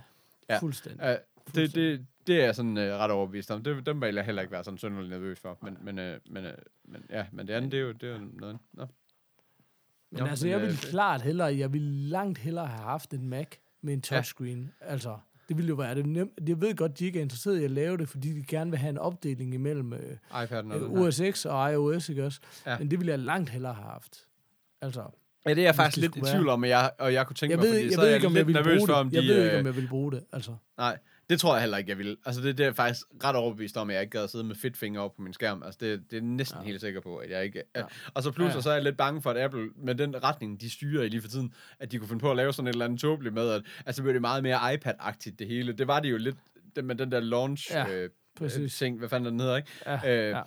[0.51, 0.59] Ja.
[0.59, 1.01] Fuldstændig.
[1.03, 1.17] Ja,
[1.55, 3.63] det, det, det er jeg sådan uh, ret overbevist om.
[3.63, 5.59] Det, dem vil jeg heller ikke være sådan synderligt nervøs for.
[5.63, 6.51] Men, men, uh, men, uh,
[6.85, 8.59] men, ja, men det andet, det er jo, det er jo noget.
[8.73, 8.87] Nå.
[10.11, 13.15] Men Jo, altså, jeg øh, vil det- klart hellere, jeg vil langt hellere have haft
[13.15, 13.47] en Mac
[13.83, 14.73] med en touchscreen.
[14.81, 14.87] Ja.
[14.87, 15.19] Altså,
[15.49, 16.33] det ville jo være det nemt.
[16.49, 18.79] Jeg ved godt, de ikke er interesseret i at lave det, fordi de gerne vil
[18.79, 20.91] have en opdeling imellem øh, iPad'en og øh.
[20.93, 22.41] OS X og iOS, ikke også?
[22.67, 22.79] Ja.
[22.79, 24.27] Men det ville jeg langt hellere have haft.
[24.81, 25.05] Altså,
[25.47, 27.51] Ja, det er jeg faktisk lidt i tvivl om, og jeg, og jeg kunne tænke
[27.51, 28.93] jeg mig, ved, fordi jeg så ved er ikke, om jeg lidt ville nervøs for,
[28.93, 29.17] om de...
[29.17, 30.25] Jeg ved ikke, øh, om jeg ville bruge det.
[30.33, 30.99] Altså, Nej,
[31.31, 32.17] det tror jeg heller ikke, jeg vil.
[32.27, 34.45] Altså, det, det er jeg faktisk ret overbevist om, at jeg ikke gad at sidde
[34.45, 35.63] med fedtfinger op på min skærm.
[35.63, 36.63] Altså, det, det er næsten ja.
[36.63, 36.67] Ja.
[36.67, 37.63] helt sikker på, at jeg ikke...
[37.77, 37.81] Ja.
[37.81, 37.87] Ja.
[38.15, 38.57] Og så plus, Ja.
[38.57, 41.09] og så er jeg lidt bange for, at Apple, med den retning, de styrer i
[41.09, 43.35] lige for tiden, at de kunne finde på at lave sådan et eller andet tåbeligt
[43.35, 45.73] med, at altså, bliver det meget mere iPad-agtigt, det hele.
[45.73, 46.37] Det var det jo lidt,
[46.77, 48.77] det med den der launch Ja, øh, præcis.
[48.77, 49.69] ting, hvad fanden den hedder, ikke?
[49.87, 49.95] ja,
[50.27, 50.41] Øh, ja.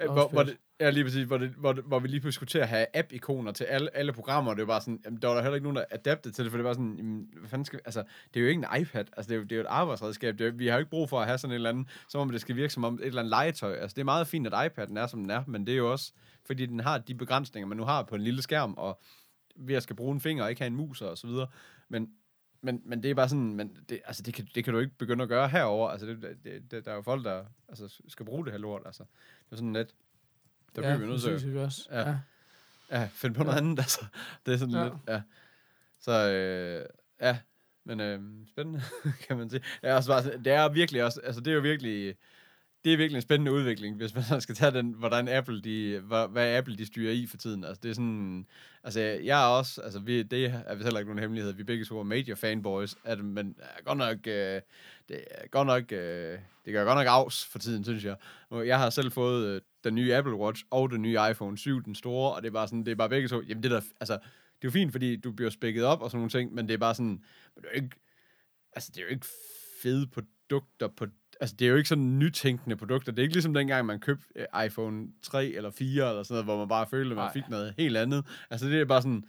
[0.00, 2.48] Også hvor, hvor, det, ja, lige præcis, hvor, det, hvor, hvor vi lige pludselig skulle
[2.48, 5.28] til at have app-ikoner til alle, alle programmer, og det var bare sådan, jamen, der
[5.28, 7.48] var der heller ikke nogen, der adaptede til det, for det var sådan, jamen, hvad
[7.48, 9.56] fanden skal altså, det er jo ikke en iPad, altså, det er jo, det er
[9.56, 11.54] jo et arbejdsredskab, det er, vi har jo ikke brug for at have sådan et
[11.54, 14.00] eller andet, som om det skal virke som om et eller andet legetøj, altså, det
[14.00, 16.12] er meget fint, at iPad'en er, som den er, men det er jo også,
[16.46, 19.00] fordi den har de begrænsninger, man nu har på en lille skærm, og
[19.56, 21.46] ved at skal bruge en finger og ikke have en mus og så videre,
[21.88, 22.08] men
[22.62, 24.98] men, men det er bare sådan, men det, altså det, kan, det kan du ikke
[24.98, 25.88] begynde at gøre herover.
[25.90, 28.82] Altså det, det, det, der er jo folk, der altså, skal bruge det her lort.
[28.86, 29.02] Altså.
[29.44, 29.88] Det er sådan lidt,
[30.74, 31.86] der bliver ja, vi nødt til at?
[31.90, 32.08] Ja.
[32.10, 32.16] Ja.
[32.90, 33.78] ja, finde på noget andet.
[33.78, 34.04] Altså.
[34.46, 34.84] Det er sådan Ja.
[34.84, 35.22] lidt, ja.
[36.00, 36.86] Så øh,
[37.20, 37.38] ja,
[37.84, 38.82] men øh, spændende,
[39.28, 39.62] kan man sige.
[39.82, 42.16] Er, også bare, det er virkelig også, altså det er jo virkelig,
[42.84, 46.28] det er virkelig en spændende udvikling, hvis man skal tage den, hvordan Apple, de, hvad,
[46.28, 47.64] hvad Apple de styrer i for tiden.
[47.64, 48.46] Altså det er sådan,
[48.84, 51.64] altså jeg er også, altså vi, det er vist heller ikke nogen hemmelighed, vi er
[51.64, 54.60] begge to er major fanboys at, men er godt nok, øh,
[55.08, 58.16] det er godt nok, øh, det gør godt nok afs for tiden, synes jeg.
[58.50, 61.94] Jeg har selv fået øh, den nye Apple Watch og den nye iPhone 7, den
[61.94, 64.14] store, og det er bare sådan, det er bare begge to, jamen det der, altså,
[64.14, 66.74] det er jo fint, fordi du bliver spækket op og sådan nogle ting, men det
[66.74, 67.24] er bare sådan,
[67.54, 67.96] men det er jo ikke,
[68.72, 69.26] altså det er jo ikke
[69.82, 71.06] fede produkter på,
[71.42, 73.12] altså det er jo ikke sådan nytænkende produkter.
[73.12, 76.44] Det er ikke ligesom dengang, man købte øh, iPhone 3 eller 4 eller sådan noget,
[76.44, 77.32] hvor man bare følte, at man Nej.
[77.32, 78.26] fik noget helt andet.
[78.50, 79.24] Altså det er bare sådan,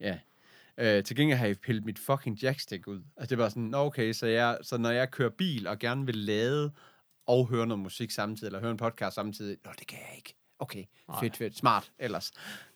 [0.00, 0.18] ja.
[0.78, 3.02] Øh, til gengæld har jeg pillet mit fucking jackstick ud.
[3.16, 5.78] Altså det er bare sådan, "Nå, okay, så, jeg, så når jeg kører bil og
[5.78, 6.72] gerne vil lade
[7.26, 10.34] og høre noget musik samtidig, eller høre en podcast samtidig, nå, det kan jeg ikke.
[10.58, 10.84] Okay,
[11.20, 12.32] fedt, fedt, smart ellers.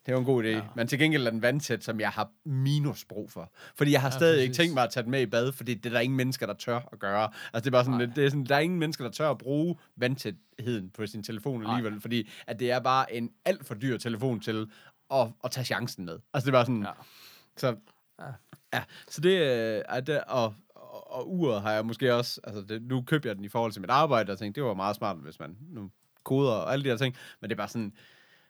[0.07, 0.49] Det var en god idé.
[0.49, 0.63] Ja.
[0.75, 3.53] Men til gengæld er den vandtæt, som jeg har minus brug for.
[3.75, 4.57] Fordi jeg har ja, stadig ikke præcis.
[4.57, 6.55] tænkt mig at tage den med i bad, fordi det er der ingen mennesker, der
[6.55, 7.31] tør at gøre.
[7.53, 8.15] Altså det er bare sådan, Nej.
[8.17, 11.67] det er sådan, der er ingen mennesker, der tør at bruge vandtætheden på sin telefon
[11.67, 14.67] alligevel, fordi at det er bare en alt for dyr telefon til
[15.11, 16.19] at, at tage chancen med.
[16.35, 16.91] Altså det er bare sådan, ja.
[17.57, 17.77] Så
[18.21, 18.33] Ja.
[18.73, 22.63] Ja, så det øh, er det, og, og, og uret har jeg måske også, altså
[22.63, 24.97] det, nu købte jeg den i forhold til mit arbejde, og tænkte, det var meget
[24.97, 25.91] smart, hvis man nu
[26.25, 27.93] koder og alle de her ting, men det er bare sådan,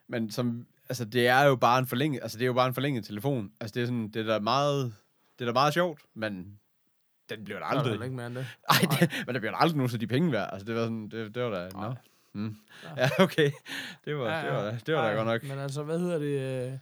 [0.09, 2.75] men som, altså det er jo bare en forlænget, altså det er jo bare en
[2.75, 4.95] forlænget telefon, altså det er sådan, det er da meget,
[5.39, 6.59] det er da meget sjovt, men
[7.31, 8.47] den bliver da aldrig, heller ikke mere end det.
[8.71, 10.83] ej, det, men der bliver da aldrig nogen så de penge værd, altså det var
[10.83, 11.95] sådan, det, det var da, nå, Nej.
[12.33, 12.57] mm.
[12.97, 13.51] ja, okay,
[14.05, 14.79] det var, Ja, det var, ja.
[14.87, 16.67] det var da godt nok, Men altså, hvad hedder det?
[16.73, 16.79] øh,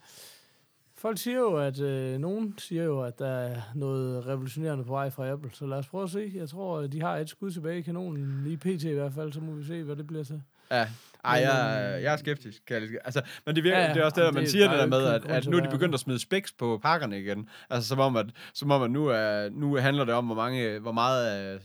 [0.96, 5.10] Folk siger jo, at øh, nogen siger jo, at der er noget revolutionerende på vej
[5.10, 5.50] fra Apple.
[5.52, 6.32] Så lad os prøve at se.
[6.34, 9.32] Jeg tror, at de har et skud tilbage i kanonen, lige pt i hvert fald.
[9.32, 10.42] Så må vi se, hvad det bliver til.
[10.78, 10.88] Ja,
[11.24, 12.62] ej, jeg, øhm, jeg er skeptisk.
[12.66, 14.68] Kan jeg altså, men det, virker, ja, det er også det, og man det- siger
[14.68, 16.78] det er der med, at, at nu er at de begyndt at smide specs på
[16.82, 17.48] pakkerne igen.
[17.70, 20.78] Altså som om, at, som om, at nu, er, nu handler det om, hvor, mange,
[20.78, 21.60] hvor meget øh,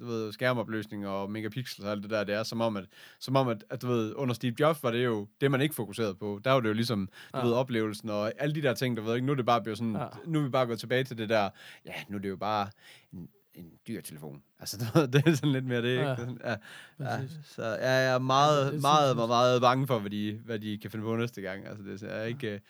[0.00, 2.42] du ved, skærmopløsning og megapixels og alt det der, det er.
[2.42, 2.84] Som om, at,
[3.20, 5.74] som om at, at du ved, under Steve Jobs var det jo det, man ikke
[5.74, 6.40] fokuserede på.
[6.44, 7.44] Der var det jo ligesom, du Ja.
[7.44, 9.26] ved, oplevelsen og alle de der ting, du ved ikke.
[9.26, 10.06] Nu er det bare blevet sådan, Ja.
[10.26, 11.48] nu er vi bare gået tilbage til det der,
[11.86, 12.68] ja, nu er det jo bare
[13.12, 14.42] en, en dyr telefon.
[14.60, 14.76] Altså,
[15.12, 16.02] det er sådan lidt mere det, ikke?
[16.02, 16.16] Ja.
[16.40, 16.56] Er
[17.00, 17.38] Ja, ja, Præcis.
[17.44, 20.40] så jeg er meget, Ja, ja, det meget, jeg meget, meget bange for, hvad de,
[20.44, 21.66] hvad de kan finde på næste gang.
[21.66, 22.50] Altså, det er ikke...
[22.54, 22.60] øh,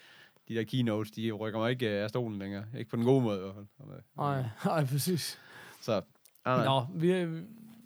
[0.49, 2.65] De der keynotes, de rykker mig ikke øh, af stolen længere.
[2.79, 4.01] Ikke på den gode måde, i hvert fald.
[4.17, 5.39] Nej, nej, præcis.
[5.81, 6.01] Så,
[6.47, 6.65] nej.
[6.65, 7.27] Nå, vi,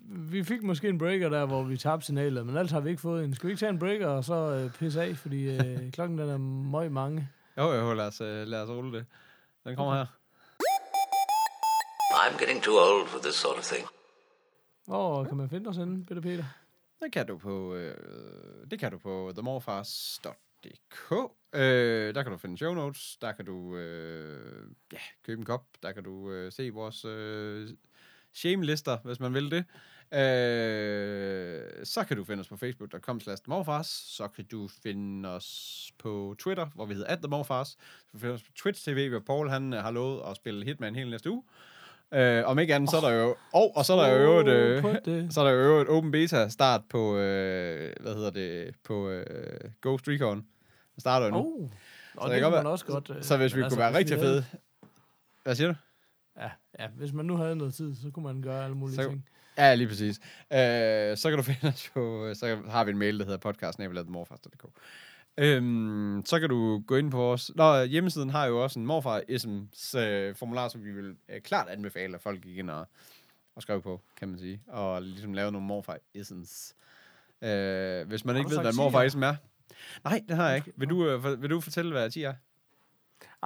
[0.07, 3.01] vi fik måske en breaker der, hvor vi tabte signalet, men ellers har vi ikke
[3.01, 3.33] fået en.
[3.33, 6.29] Skal vi ikke tage en breaker og så øh, pisse af, fordi øh, klokken den
[6.29, 7.29] er møg mange.
[7.57, 9.05] Jo, jo, lad os, øh, lad os rulle det.
[9.65, 10.05] Den kommer her.
[12.21, 13.87] I'm getting too old for this sort of thing.
[14.85, 16.43] Hvor kan man finde os henne, Peter Peter?
[17.01, 17.95] Det kan du på, øh,
[18.71, 21.11] det kan du på themorfars.dk.
[21.53, 25.65] Øh, der kan du finde show notes, der kan du øh, ja, købe en kop,
[25.83, 27.69] der kan du øh, se vores øh,
[28.33, 29.65] shame-lister, hvis man vil det.
[30.19, 33.87] Øh, så kan du finde os på facebook.com slash morfars.
[33.87, 37.75] Så kan du finde os på Twitter, hvor vi hedder atthemorfars.
[37.75, 40.65] Du kan finde os på Twitch TV, hvor Paul han øh, har lovet at spille
[40.65, 41.43] Hitman hele næste uge.
[41.47, 41.78] Øh,
[42.45, 43.35] om ikke andet, så er der jo...
[43.53, 45.33] Og, og så er der jo øvrigt, øh, På det.
[45.33, 49.25] så er der jo øvrigt open beta start på, øh, hvad hedder det, på øh,
[49.81, 50.37] Ghost Recon.
[50.95, 51.37] Den starter jo nu.
[51.37, 51.69] Oh.
[52.17, 53.09] Og det kan man også godt...
[53.17, 54.45] øh, Så hvis vi men kunne være rigtig havde- fede...
[55.43, 55.75] Hvad siger du?
[56.39, 56.49] Ja,
[56.79, 59.25] ja, hvis man nu havde noget tid, så kunne man gøre alle mulige Så- ting.
[59.57, 60.19] Ja, lige præcis.
[60.53, 64.65] Øh, så kan du finde os på, så har vi en mail, der hedder podcast.morfars.dk.
[65.39, 67.51] Øhm, så kan du gå ind på vores...
[67.55, 72.15] Nå, hjemmesiden har jo også en morfar-isms øh, formular, som vi vil øh, klart anbefale,
[72.15, 72.87] at folk gik ind og,
[73.55, 74.61] og skrev på, kan man sige.
[74.67, 76.75] Og ligesom lave nogle morfar-isms.
[77.41, 79.35] Øh, hvis man Har ikke ved, hvad morfar-ism er.
[80.03, 80.71] Nej, det har jeg ikke.
[80.75, 82.33] Vil du, øh, vil du fortælle, hvad 10 er?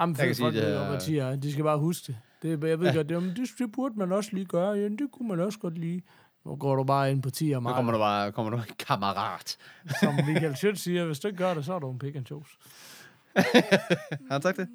[0.00, 1.36] Jamen, Jeg kan sige, det er- hvad tier er.
[1.36, 2.16] De skal bare huske det.
[2.42, 2.94] det er- jeg ved ja.
[2.94, 4.70] godt, det, men det, det burde man også lige gøre.
[4.70, 6.02] Ja, det kunne man også godt lige.
[6.44, 7.94] Nu går du bare ind på 10 og Nu kommer meget.
[7.94, 9.56] du bare kommer du en kammerat.
[10.00, 12.26] Som Michael Schødt siger, hvis du ikke gør det, så er du en pick and
[12.26, 12.56] chose.
[14.28, 14.68] Har han sagt det?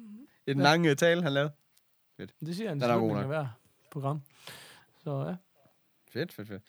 [0.46, 0.64] I den Ja.
[0.64, 1.52] lange tale, han lavede?
[2.18, 3.46] Det siger han i slutningen af hver
[3.92, 4.22] program.
[5.04, 5.34] Så ja.
[6.12, 6.62] Fedt, fedt, fedt.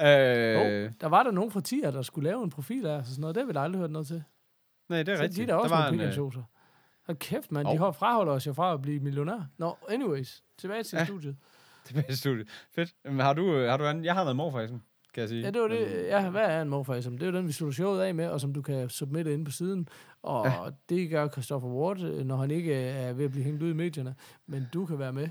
[0.00, 3.06] Øh, Oh, der var der nogen fra tier, der skulle lave en profil af og
[3.06, 3.34] sådan noget.
[3.34, 4.22] Det har vi da aldrig hørt noget til.
[4.88, 5.36] nej, det er Så rigtigt.
[5.36, 6.42] de er da også der var nogle en, pick and øh.
[7.06, 7.66] Hold kæft, mand.
[7.66, 7.74] Hov.
[7.74, 9.46] De har fraholder os jo fra at blive millionær.
[9.58, 10.42] Nå, anyways.
[10.58, 11.04] Tilbage til Ja.
[11.04, 11.36] studiet.
[11.84, 12.48] Tilbage i studiet.
[12.74, 12.94] Fedt.
[13.04, 14.04] Men har du, øh, har du anden?
[14.04, 14.82] Jeg har været morfajsen,
[15.14, 15.40] kan jeg sige.
[15.42, 16.06] Ja, det var det.
[16.08, 18.40] Ja, hvad er en morfar Det er jo den, vi slutter showet af med, og
[18.40, 19.88] som du kan submitte inde på siden.
[20.22, 20.52] Og ja.
[20.88, 23.72] det gør Christopher Ward, øh, når han ikke er ved at blive hængt ud i
[23.72, 24.14] medierne.
[24.46, 25.28] Men du kan være med.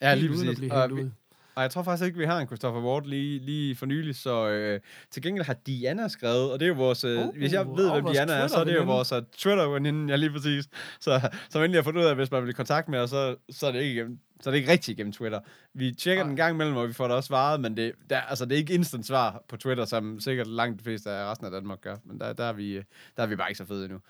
[0.00, 0.58] Ja, lige uden at præcis.
[0.58, 1.10] blive Og, hængt vi, ud.
[1.54, 4.48] og jeg tror faktisk ikke, vi har en Christopher Ward lige, lige for nylig, så
[4.48, 7.66] øh, til gengæld har Diana skrevet, og det er jo vores, øh, Oh, hvis jeg
[7.66, 10.68] ved, og hvem Diana er, så er det jo vores uh, Twitter-veninde, ja lige præcis.
[11.00, 13.10] Så, så endelig har fundet ud af, at hvis man vil i kontakt med os,
[13.10, 15.40] så, så er det ikke igennem, så er det ikke rigtigt gennem Twitter.
[15.74, 18.20] Vi tjekker den en gang imellem, og vi får det også svaret, men det, der,
[18.20, 21.46] altså, det er ikke instant svar på Twitter, som sikkert langt de fleste af resten
[21.46, 21.96] af Danmark gør.
[22.04, 22.74] Men der, der, er, vi,
[23.16, 24.00] der er vi bare ikke så fede endnu.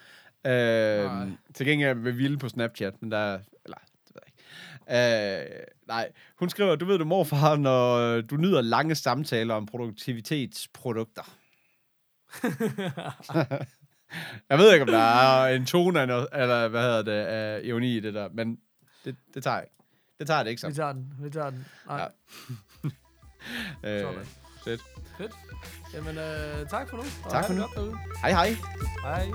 [0.46, 1.28] Øh, Nej.
[1.54, 5.52] til gengæld er vi vilde på Snapchat, men der eller, det ved jeg ikke.
[5.52, 11.22] Øh, nej, hun skriver, du ved du morfar, når du nyder lange samtaler om produktivitetsprodukter.
[14.50, 18.00] jeg ved ikke, om der er en tone eller hvad hedder det, af ironi i
[18.00, 18.58] det der, men
[19.04, 19.76] det, det tager jeg ikke.
[20.18, 20.74] Det tager det ikke Vi som.
[20.74, 21.12] tager den.
[21.20, 21.66] Vi tager den.
[21.86, 22.00] Nej.
[22.00, 22.88] Ja.
[23.84, 24.26] Øh,
[24.64, 24.80] fedt.
[25.18, 25.32] Fedt.
[25.94, 27.02] Jamen, øh, tak for nu.
[27.24, 27.96] og Tak for nu.
[28.22, 28.56] Hej hej.
[29.02, 29.30] Hej.